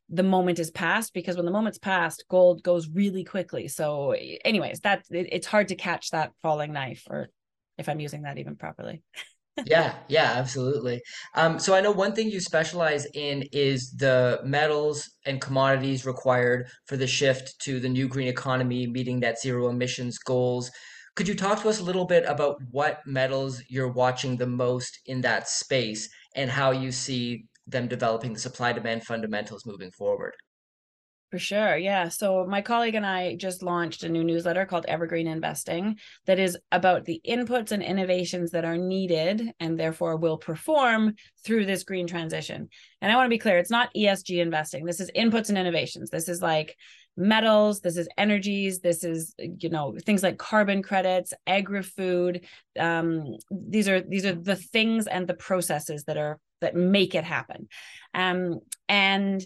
the 0.09 0.23
moment 0.23 0.59
is 0.59 0.69
past 0.69 1.13
because 1.13 1.37
when 1.37 1.45
the 1.45 1.51
moment's 1.51 1.79
past 1.79 2.25
gold 2.29 2.61
goes 2.61 2.89
really 2.89 3.23
quickly. 3.23 3.67
So 3.67 4.11
anyways 4.11 4.81
that 4.81 5.05
it, 5.09 5.29
it's 5.31 5.47
hard 5.47 5.69
to 5.69 5.75
catch 5.75 6.11
that 6.11 6.31
falling 6.41 6.73
knife 6.73 7.07
or 7.09 7.29
if 7.77 7.89
i'm 7.89 7.99
using 7.99 8.23
that 8.23 8.37
even 8.37 8.55
properly 8.55 9.01
Yeah, 9.65 9.99
yeah, 10.09 10.33
absolutely. 10.35 11.01
Um, 11.35 11.59
so 11.59 11.73
I 11.75 11.81
know 11.81 11.91
one 11.91 12.13
thing 12.15 12.29
you 12.29 12.39
specialize 12.39 13.05
in 13.13 13.43
is 13.51 13.91
the 13.97 14.41
metals 14.43 15.09
and 15.25 15.39
commodities 15.39 16.05
required 16.05 16.67
for 16.87 16.97
the 16.97 17.07
shift 17.07 17.53
to 17.61 17.79
the 17.79 17.87
new 17.87 18.07
green 18.07 18.27
economy, 18.27 18.87
meeting 18.87 19.19
that 19.21 19.39
zero 19.39 19.69
emissions 19.69 20.17
goals. 20.17 20.71
Could 21.15 21.27
you 21.27 21.35
talk 21.35 21.61
to 21.61 21.69
us 21.69 21.79
a 21.79 21.83
little 21.83 22.05
bit 22.05 22.25
about 22.25 22.57
what 22.71 22.99
metals 23.05 23.61
you're 23.69 23.91
watching 23.91 24.37
the 24.37 24.47
most 24.47 24.99
in 25.05 25.21
that 25.21 25.47
space 25.47 26.09
and 26.35 26.49
how 26.49 26.71
you 26.71 26.91
see 26.91 27.45
them 27.67 27.87
developing 27.87 28.33
the 28.33 28.39
supply 28.39 28.73
demand 28.73 29.05
fundamentals 29.05 29.65
moving 29.65 29.91
forward? 29.91 30.33
For 31.33 31.39
sure. 31.39 31.75
Yeah. 31.77 32.09
So 32.09 32.45
my 32.45 32.61
colleague 32.61 32.93
and 32.93 33.07
I 33.07 33.35
just 33.35 33.63
launched 33.63 34.03
a 34.03 34.07
new 34.07 34.23
newsletter 34.23 34.67
called 34.67 34.85
Evergreen 34.87 35.25
Investing 35.25 35.97
that 36.27 36.37
is 36.37 36.59
about 36.71 37.05
the 37.05 37.19
inputs 37.27 37.71
and 37.71 37.81
innovations 37.81 38.51
that 38.51 38.65
are 38.65 38.77
needed 38.77 39.51
and 39.59 39.79
therefore 39.79 40.15
will 40.15 40.37
perform 40.37 41.15
through 41.43 41.65
this 41.65 41.85
green 41.85 42.05
transition. 42.05 42.69
And 43.01 43.11
I 43.11 43.15
want 43.15 43.25
to 43.25 43.31
be 43.31 43.39
clear, 43.39 43.57
it's 43.57 43.71
not 43.71 43.91
ESG 43.95 44.43
investing. 44.43 44.85
This 44.85 44.99
is 44.99 45.09
inputs 45.17 45.49
and 45.49 45.57
innovations. 45.57 46.11
This 46.11 46.29
is 46.29 46.39
like 46.39 46.77
metals, 47.17 47.81
this 47.81 47.97
is 47.97 48.07
energies, 48.15 48.81
this 48.81 49.03
is 49.03 49.33
you 49.39 49.69
know 49.71 49.95
things 50.05 50.21
like 50.21 50.37
carbon 50.37 50.83
credits, 50.83 51.33
agri-food. 51.47 52.45
Um, 52.77 53.37
these 53.49 53.89
are 53.89 54.01
these 54.01 54.27
are 54.27 54.35
the 54.35 54.55
things 54.55 55.07
and 55.07 55.25
the 55.25 55.33
processes 55.33 56.03
that 56.03 56.17
are 56.17 56.39
that 56.61 56.75
make 56.75 57.15
it 57.15 57.23
happen. 57.23 57.69
Um, 58.13 58.59
and 58.87 59.43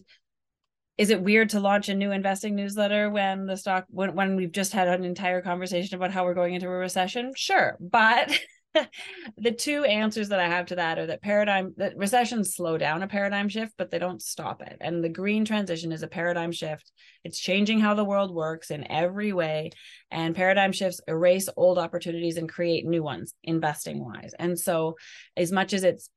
is 0.98 1.10
it 1.10 1.22
weird 1.22 1.50
to 1.50 1.60
launch 1.60 1.90
a 1.90 1.96
new 1.96 2.12
investing 2.12 2.56
newsletter 2.56 3.10
when 3.10 3.46
the 3.46 3.58
stock 3.58 3.86
when, 3.90 4.16
when 4.16 4.36
we've 4.36 4.52
just 4.52 4.74
had 4.74 4.88
an 4.88 5.04
entire 5.04 5.42
conversation 5.42 5.96
about 5.96 6.12
how 6.12 6.24
we're 6.24 6.34
going 6.34 6.56
into 6.56 6.68
a 6.68 6.72
recession? 6.72 7.34
Sure 7.36 7.78
but 7.80 8.38
the 9.38 9.52
two 9.52 9.84
answers 9.86 10.30
that 10.30 10.40
i 10.40 10.48
have 10.48 10.66
to 10.68 10.76
that 10.76 11.00
are 11.00 11.08
that 11.08 11.22
paradigm 11.22 11.74
that 11.78 11.98
recessions 11.98 12.56
slow 12.56 12.78
down 12.78 13.02
a 13.02 13.08
paradigm 13.08 13.50
shift 13.50 13.74
but 13.78 13.90
they 13.92 14.00
don't 14.00 14.22
stop 14.22 14.62
it. 14.62 14.78
And 14.82 15.04
the 15.04 15.10
green 15.10 15.46
transition 15.46 15.92
is 15.92 16.04
a 16.04 16.08
paradigm 16.08 16.52
shift. 16.52 16.92
It's 17.24 17.40
changing 17.40 17.80
how 17.80 17.94
the 17.94 18.06
world 18.06 18.34
works 18.34 18.72
in 18.72 18.90
every 18.92 19.34
way 19.34 19.72
and 20.12 20.36
paradigm 20.36 20.72
shifts 20.72 21.02
erase 21.08 21.50
old 21.56 21.78
opportunities 21.78 22.38
and 22.38 22.50
create 22.50 22.86
new 22.86 23.04
ones 23.04 23.34
investing 23.44 24.04
wise 24.04 24.34
and 24.38 24.58
so 24.60 24.96
as 25.36 25.52
much 25.52 25.74
as 25.74 25.84
it's 25.84 26.10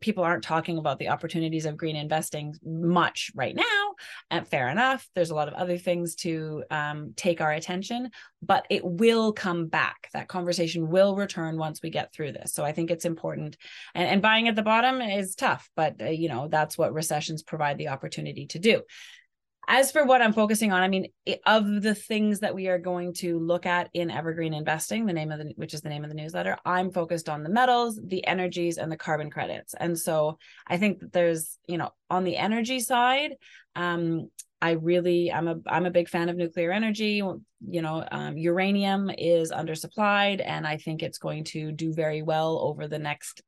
people 0.00 0.24
aren't 0.24 0.44
talking 0.44 0.78
about 0.78 0.98
the 0.98 1.08
opportunities 1.08 1.64
of 1.64 1.76
green 1.76 1.96
investing 1.96 2.54
much 2.64 3.30
right 3.34 3.54
now 3.54 3.94
and 4.30 4.46
fair 4.46 4.68
enough. 4.68 5.08
There's 5.14 5.30
a 5.30 5.34
lot 5.34 5.48
of 5.48 5.54
other 5.54 5.78
things 5.78 6.14
to 6.16 6.64
um, 6.70 7.12
take 7.16 7.40
our 7.40 7.52
attention 7.52 8.10
but 8.44 8.66
it 8.70 8.84
will 8.84 9.32
come 9.32 9.68
back. 9.68 10.08
That 10.12 10.26
conversation 10.26 10.88
will 10.88 11.14
return 11.14 11.56
once 11.56 11.80
we 11.80 11.90
get 11.90 12.12
through 12.12 12.32
this. 12.32 12.52
So 12.52 12.64
i 12.64 12.72
think 12.72 12.90
it's 12.90 13.04
important. 13.04 13.56
And, 13.94 14.08
and 14.08 14.22
buying 14.22 14.48
at 14.48 14.56
the 14.56 14.62
bottom 14.62 15.00
is 15.00 15.34
tough 15.34 15.68
but 15.76 16.00
uh, 16.00 16.06
you 16.06 16.28
know 16.28 16.48
that's 16.48 16.76
what 16.76 16.92
recessions 16.92 17.42
provide 17.42 17.78
the 17.78 17.88
opportunity 17.88 18.46
to 18.46 18.58
do 18.58 18.82
as 19.68 19.92
for 19.92 20.04
what 20.04 20.20
I'm 20.20 20.32
focusing 20.32 20.72
on, 20.72 20.82
I 20.82 20.88
mean, 20.88 21.08
of 21.46 21.82
the 21.82 21.94
things 21.94 22.40
that 22.40 22.54
we 22.54 22.68
are 22.68 22.78
going 22.78 23.14
to 23.14 23.38
look 23.38 23.64
at 23.64 23.88
in 23.94 24.10
Evergreen 24.10 24.54
Investing, 24.54 25.06
the 25.06 25.12
name 25.12 25.30
of 25.30 25.38
the 25.38 25.52
which 25.56 25.74
is 25.74 25.80
the 25.82 25.88
name 25.88 26.04
of 26.04 26.10
the 26.10 26.16
newsletter, 26.16 26.56
I'm 26.64 26.90
focused 26.90 27.28
on 27.28 27.42
the 27.42 27.48
metals, 27.48 28.00
the 28.02 28.26
energies, 28.26 28.78
and 28.78 28.90
the 28.90 28.96
carbon 28.96 29.30
credits. 29.30 29.74
And 29.74 29.98
so 29.98 30.38
I 30.66 30.78
think 30.78 31.00
that 31.00 31.12
there's, 31.12 31.58
you 31.66 31.78
know, 31.78 31.90
on 32.10 32.24
the 32.24 32.36
energy 32.36 32.80
side, 32.80 33.36
um, 33.76 34.28
I 34.60 34.72
really 34.72 35.32
I'm 35.32 35.48
a 35.48 35.56
I'm 35.66 35.86
a 35.86 35.90
big 35.90 36.08
fan 36.08 36.28
of 36.28 36.36
nuclear 36.36 36.70
energy. 36.70 37.16
You 37.16 37.82
know, 37.82 38.06
um, 38.10 38.36
uranium 38.36 39.10
is 39.10 39.50
undersupplied, 39.50 40.42
and 40.44 40.66
I 40.66 40.76
think 40.76 41.02
it's 41.02 41.18
going 41.18 41.44
to 41.44 41.72
do 41.72 41.92
very 41.92 42.22
well 42.22 42.58
over 42.60 42.86
the 42.86 42.98
next 42.98 43.42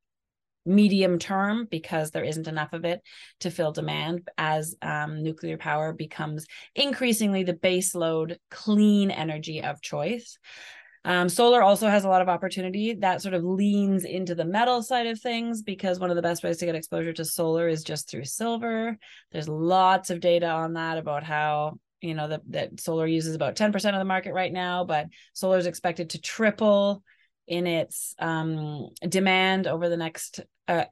medium 0.65 1.19
term 1.19 1.67
because 1.69 2.11
there 2.11 2.23
isn't 2.23 2.47
enough 2.47 2.73
of 2.73 2.85
it 2.85 3.01
to 3.41 3.51
fill 3.51 3.71
demand 3.71 4.27
as 4.37 4.75
um, 4.81 5.23
nuclear 5.23 5.57
power 5.57 5.93
becomes 5.93 6.45
increasingly 6.75 7.43
the 7.43 7.53
baseload 7.53 8.37
clean 8.49 9.11
energy 9.11 9.61
of 9.61 9.81
choice. 9.81 10.37
Um, 11.05 11.29
solar 11.29 11.61
also 11.61 11.87
has 11.87 12.03
a 12.03 12.09
lot 12.09 12.23
of 12.23 12.29
opportunity 12.29 12.93
that 12.95 13.21
sort 13.21 13.35
of 13.35 13.43
leans 13.43 14.05
into 14.05 14.33
the 14.33 14.43
metal 14.43 14.81
side 14.81 15.05
of 15.05 15.21
things 15.21 15.61
because 15.61 15.99
one 15.99 16.09
of 16.09 16.15
the 16.15 16.21
best 16.23 16.43
ways 16.43 16.57
to 16.57 16.65
get 16.65 16.73
exposure 16.73 17.13
to 17.13 17.23
solar 17.23 17.67
is 17.67 17.83
just 17.83 18.09
through 18.09 18.25
silver. 18.25 18.97
There's 19.31 19.47
lots 19.47 20.09
of 20.09 20.19
data 20.19 20.47
on 20.47 20.73
that 20.73 20.97
about 20.97 21.23
how 21.23 21.77
you 22.01 22.15
know 22.15 22.27
that 22.27 22.41
that 22.49 22.79
solar 22.79 23.05
uses 23.05 23.35
about 23.35 23.55
10% 23.55 23.75
of 23.75 23.99
the 23.99 24.03
market 24.03 24.33
right 24.33 24.51
now, 24.51 24.83
but 24.83 25.05
solar 25.33 25.59
is 25.59 25.67
expected 25.67 26.09
to 26.11 26.21
triple 26.21 27.03
in 27.47 27.67
its 27.67 28.15
um, 28.19 28.89
demand 29.07 29.67
over 29.67 29.89
the 29.89 29.97
next 29.97 30.41
uh, 30.67 30.85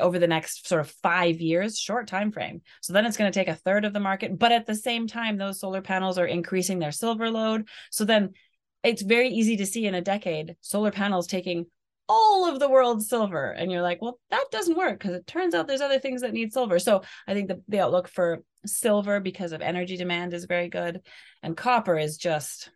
over 0.00 0.18
the 0.18 0.26
next 0.26 0.66
sort 0.66 0.80
of 0.80 0.90
five 0.90 1.40
years 1.40 1.78
short 1.78 2.08
time 2.08 2.32
frame 2.32 2.62
so 2.80 2.92
then 2.92 3.06
it's 3.06 3.16
going 3.16 3.30
to 3.30 3.38
take 3.38 3.46
a 3.46 3.54
third 3.54 3.84
of 3.84 3.92
the 3.92 4.00
market 4.00 4.36
but 4.38 4.50
at 4.50 4.66
the 4.66 4.74
same 4.74 5.06
time 5.06 5.36
those 5.36 5.60
solar 5.60 5.80
panels 5.80 6.18
are 6.18 6.26
increasing 6.26 6.78
their 6.78 6.92
silver 6.92 7.30
load. 7.30 7.68
So 7.90 8.04
then 8.04 8.34
it's 8.82 9.02
very 9.02 9.28
easy 9.28 9.56
to 9.56 9.66
see 9.66 9.86
in 9.86 9.94
a 9.94 10.00
decade 10.00 10.56
solar 10.60 10.90
panels 10.90 11.26
taking 11.26 11.66
all 12.06 12.46
of 12.46 12.60
the 12.60 12.68
world's 12.68 13.08
silver 13.08 13.50
and 13.50 13.72
you're 13.72 13.80
like 13.80 14.02
well 14.02 14.18
that 14.30 14.44
doesn't 14.50 14.76
work 14.76 14.98
because 14.98 15.14
it 15.14 15.26
turns 15.26 15.54
out 15.54 15.66
there's 15.66 15.80
other 15.80 15.98
things 15.98 16.20
that 16.20 16.34
need 16.34 16.52
silver. 16.52 16.78
So 16.78 17.02
i 17.26 17.32
think 17.32 17.48
the, 17.48 17.62
the 17.68 17.80
outlook 17.80 18.08
for 18.08 18.42
silver 18.66 19.20
because 19.20 19.52
of 19.52 19.62
energy 19.62 19.96
demand 19.96 20.34
is 20.34 20.44
very 20.44 20.68
good 20.68 21.00
and 21.42 21.56
copper 21.56 21.96
is 21.98 22.16
just 22.16 22.70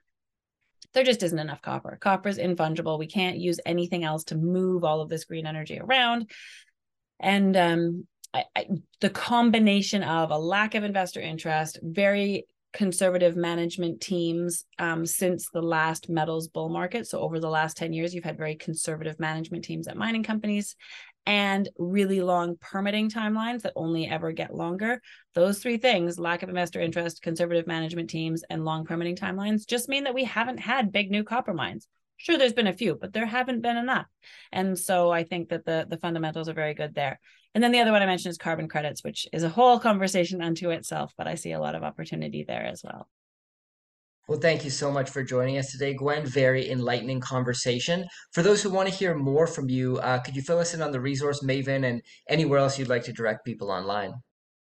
there 0.99 1.05
just 1.05 1.23
isn't 1.23 1.39
enough 1.39 1.63
copper. 1.63 1.97
Copper 2.01 2.29
is 2.29 2.39
infungible. 2.39 2.99
We 2.99 3.07
can't 3.07 3.39
use 3.39 3.61
anything 3.65 4.03
else 4.03 4.25
to 4.25 4.35
move 4.35 4.83
all 4.83 5.01
of 5.01 5.09
this 5.09 5.27
green 5.27 5.47
energy 5.47 5.79
around. 5.79 6.29
And 7.21 7.57
um, 7.57 8.09
I, 8.35 8.43
I, 8.57 8.67
the 9.01 9.09
combination 9.09 10.03
of 10.03 10.33
a 10.33 10.39
lack 10.39 10.75
of 10.75 10.83
investor 10.83 11.21
interest, 11.21 11.79
very 11.85 12.47
conservative 12.73 13.37
management 13.37 14.01
teams 14.01 14.65
um, 14.81 15.07
since 15.07 15.49
the 15.51 15.63
last 15.63 16.09
metals 16.09 16.49
bull 16.49 16.69
market. 16.69 17.07
So, 17.07 17.21
over 17.21 17.39
the 17.39 17.49
last 17.49 17.77
10 17.77 17.93
years, 17.93 18.13
you've 18.13 18.25
had 18.25 18.37
very 18.37 18.57
conservative 18.57 19.21
management 19.21 19.65
teams 19.65 19.87
at 19.87 19.97
mining 19.97 20.25
companies 20.25 20.75
and 21.29 21.69
really 21.77 22.23
long 22.23 22.57
permitting 22.59 23.11
timelines 23.11 23.61
that 23.61 23.75
only 23.77 24.09
ever 24.09 24.33
get 24.33 24.55
longer. 24.55 24.99
Those 25.35 25.59
three 25.59 25.77
things 25.77 26.19
lack 26.19 26.43
of 26.43 26.49
investor 26.49 26.81
interest, 26.81 27.21
conservative 27.21 27.67
management 27.67 28.09
teams, 28.09 28.43
and 28.49 28.65
long 28.65 28.87
permitting 28.87 29.15
timelines 29.15 29.67
just 29.67 29.91
mean 29.91 30.05
that 30.05 30.15
we 30.15 30.25
haven't 30.25 30.57
had 30.57 30.91
big 30.91 31.11
new 31.11 31.23
copper 31.23 31.53
mines. 31.53 31.87
Sure, 32.17 32.39
there's 32.39 32.55
been 32.55 32.67
a 32.67 32.73
few, 32.73 32.97
but 32.99 33.13
there 33.13 33.27
haven't 33.27 33.61
been 33.61 33.77
enough. 33.77 34.07
And 34.53 34.77
so 34.79 35.11
I 35.11 35.23
think 35.23 35.51
that 35.51 35.67
the, 35.67 35.87
the 35.87 35.99
fundamentals 35.99 36.49
are 36.49 36.55
very 36.55 36.73
good 36.73 36.95
there. 36.95 37.21
And 37.55 37.63
then 37.63 37.73
the 37.73 37.81
other 37.81 37.93
one 37.93 38.01
I 38.01 38.07
mentioned 38.07 38.31
is 38.31 38.39
carbon 38.39 38.67
credits, 38.67 39.05
which 39.05 39.29
is 39.31 39.43
a 39.43 39.51
whole 39.51 39.79
conversation 39.79 40.41
unto 40.41 40.71
itself, 40.71 41.13
but 41.19 41.29
I 41.29 41.35
see 41.35 41.53
a 41.53 41.61
lot 41.61 41.75
of 41.75 41.83
opportunity 41.83 42.43
there 42.43 42.65
as 42.65 42.83
well. 42.83 43.07
Well, 44.29 44.39
thank 44.39 44.63
you 44.63 44.69
so 44.69 44.91
much 44.91 45.09
for 45.09 45.23
joining 45.23 45.57
us 45.57 45.73
today, 45.73 45.95
Gwen. 45.95 46.27
Very 46.27 46.71
enlightening 46.71 47.19
conversation. 47.19 48.07
For 48.33 48.43
those 48.43 48.63
who 48.63 48.69
want 48.69 48.87
to 48.87 48.95
hear 48.95 49.15
more 49.15 49.47
from 49.47 49.71
you, 49.71 49.97
uh, 50.01 50.19
could 50.19 50.37
you 50.37 50.43
fill 50.43 50.59
us 50.59 50.75
in 50.75 50.83
on 50.83 50.93
the 50.93 51.01
resource 51.01 51.43
Maven 51.43 51.89
and 51.89 52.03
anywhere 52.29 52.59
else 52.59 52.79
you'd 52.79 52.91
like 52.91 53.05
to 53.05 53.13
direct 53.15 53.47
people 53.47 53.71
online? 53.71 54.13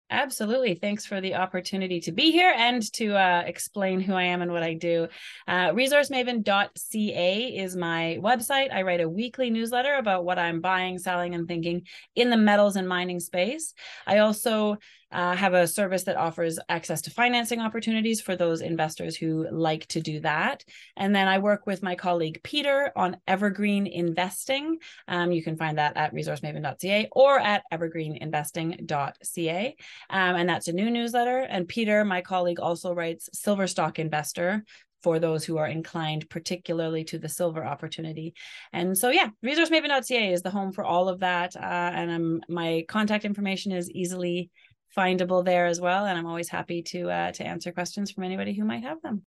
Absolutely. 0.09 0.75
Thanks 0.75 1.05
for 1.05 1.19
the 1.19 1.35
opportunity 1.35 1.99
to 2.01 2.11
be 2.11 2.31
here 2.31 2.53
and 2.55 2.81
to 2.93 3.15
uh, 3.15 3.43
explain 3.45 3.99
who 3.99 4.13
I 4.13 4.23
am 4.23 4.41
and 4.41 4.53
what 4.53 4.63
I 4.63 4.75
do. 4.75 5.07
Uh, 5.47 5.71
resourcemaven.ca 5.71 7.43
is 7.47 7.75
my 7.75 8.17
website. 8.21 8.71
I 8.71 8.83
write 8.83 9.01
a 9.01 9.09
weekly 9.09 9.49
newsletter 9.49 9.95
about 9.95 10.23
what 10.23 10.39
I'm 10.39 10.61
buying, 10.61 10.97
selling, 10.97 11.35
and 11.35 11.47
thinking 11.47 11.87
in 12.15 12.29
the 12.29 12.37
metals 12.37 12.77
and 12.77 12.87
mining 12.87 13.19
space. 13.19 13.73
I 14.05 14.19
also 14.19 14.77
uh, 15.11 15.35
have 15.35 15.53
a 15.53 15.67
service 15.67 16.03
that 16.03 16.17
offers 16.17 16.59
access 16.69 17.01
to 17.01 17.11
financing 17.11 17.59
opportunities 17.59 18.21
for 18.21 18.35
those 18.35 18.61
investors 18.61 19.15
who 19.15 19.47
like 19.51 19.87
to 19.87 20.01
do 20.01 20.19
that. 20.19 20.63
And 20.95 21.15
then 21.15 21.27
I 21.27 21.39
work 21.39 21.65
with 21.65 21.83
my 21.83 21.95
colleague 21.95 22.41
Peter 22.43 22.91
on 22.95 23.17
Evergreen 23.27 23.87
Investing. 23.87 24.77
Um, 25.07 25.31
you 25.31 25.43
can 25.43 25.57
find 25.57 25.77
that 25.77 25.95
at 25.95 26.13
resourcemaven.ca 26.13 27.09
or 27.11 27.39
at 27.39 27.63
evergreeninvesting.ca. 27.71 29.75
Um, 30.09 30.35
and 30.35 30.49
that's 30.49 30.67
a 30.67 30.73
new 30.73 30.91
newsletter. 30.91 31.39
And 31.39 31.67
Peter, 31.67 32.03
my 32.03 32.21
colleague, 32.21 32.59
also 32.59 32.93
writes 32.93 33.29
Silver 33.33 33.67
Stock 33.67 33.99
Investor 33.99 34.63
for 35.03 35.19
those 35.19 35.45
who 35.45 35.57
are 35.57 35.67
inclined 35.67 36.29
particularly 36.29 37.03
to 37.05 37.19
the 37.19 37.29
silver 37.29 37.63
opportunity. 37.63 38.33
And 38.73 38.97
so, 38.97 39.09
yeah, 39.09 39.29
resourcemaven.ca 39.45 40.33
is 40.33 40.41
the 40.41 40.49
home 40.49 40.71
for 40.71 40.83
all 40.83 41.07
of 41.07 41.19
that. 41.19 41.55
Uh, 41.55 41.91
and 41.93 42.11
I'm, 42.11 42.41
my 42.49 42.83
contact 42.87 43.23
information 43.23 43.71
is 43.71 43.91
easily 43.91 44.49
findable 44.95 45.43
there 45.43 45.65
as 45.65 45.81
well. 45.81 46.05
And 46.05 46.17
I'm 46.17 46.25
always 46.25 46.49
happy 46.49 46.81
to 46.83 47.09
uh, 47.09 47.31
to 47.33 47.45
answer 47.45 47.71
questions 47.71 48.11
from 48.11 48.23
anybody 48.23 48.53
who 48.53 48.65
might 48.65 48.83
have 48.83 49.01
them. 49.01 49.23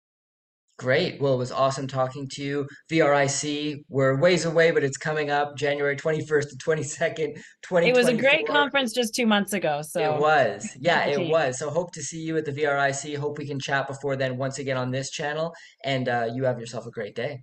Great. 0.77 1.21
Well, 1.21 1.33
it 1.33 1.37
was 1.37 1.53
awesome 1.53 1.87
talking 1.87 2.27
to 2.33 2.43
you. 2.43 2.67
VRIC, 2.91 3.85
we're 3.87 4.19
ways 4.19 4.43
away, 4.43 4.71
but 4.71 4.83
it's 4.83 4.97
coming 4.97 5.29
up 5.29 5.55
January 5.55 5.95
21st 5.95 6.49
to 6.49 6.57
22nd, 6.57 7.35
2024. 7.63 7.81
It 7.83 7.95
was 7.95 8.07
a 8.09 8.13
great 8.13 8.45
conference 8.45 8.91
just 8.91 9.15
two 9.15 9.25
months 9.25 9.53
ago. 9.53 9.81
So 9.83 10.15
it 10.15 10.19
was. 10.19 10.69
Yeah, 10.81 11.05
it 11.05 11.29
was. 11.29 11.59
So 11.59 11.69
hope 11.69 11.93
to 11.93 12.01
see 12.01 12.19
you 12.19 12.35
at 12.35 12.43
the 12.43 12.51
VRIC. 12.51 13.15
Hope 13.15 13.37
we 13.37 13.47
can 13.47 13.57
chat 13.57 13.87
before 13.87 14.17
then 14.17 14.35
once 14.35 14.59
again 14.59 14.75
on 14.75 14.91
this 14.91 15.09
channel. 15.09 15.53
And 15.85 16.09
uh, 16.09 16.27
you 16.33 16.43
have 16.43 16.59
yourself 16.59 16.85
a 16.85 16.91
great 16.91 17.15
day. 17.15 17.39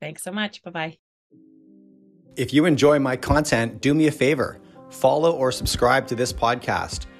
Thanks 0.00 0.22
so 0.22 0.30
much. 0.30 0.62
Bye 0.62 0.70
bye. 0.70 0.96
If 2.36 2.54
you 2.54 2.66
enjoy 2.66 3.00
my 3.00 3.16
content, 3.16 3.80
do 3.80 3.94
me 3.94 4.06
a 4.06 4.12
favor 4.12 4.60
follow 4.90 5.32
or 5.32 5.52
subscribe 5.52 6.06
to 6.08 6.14
this 6.14 6.32
podcast. 6.32 7.06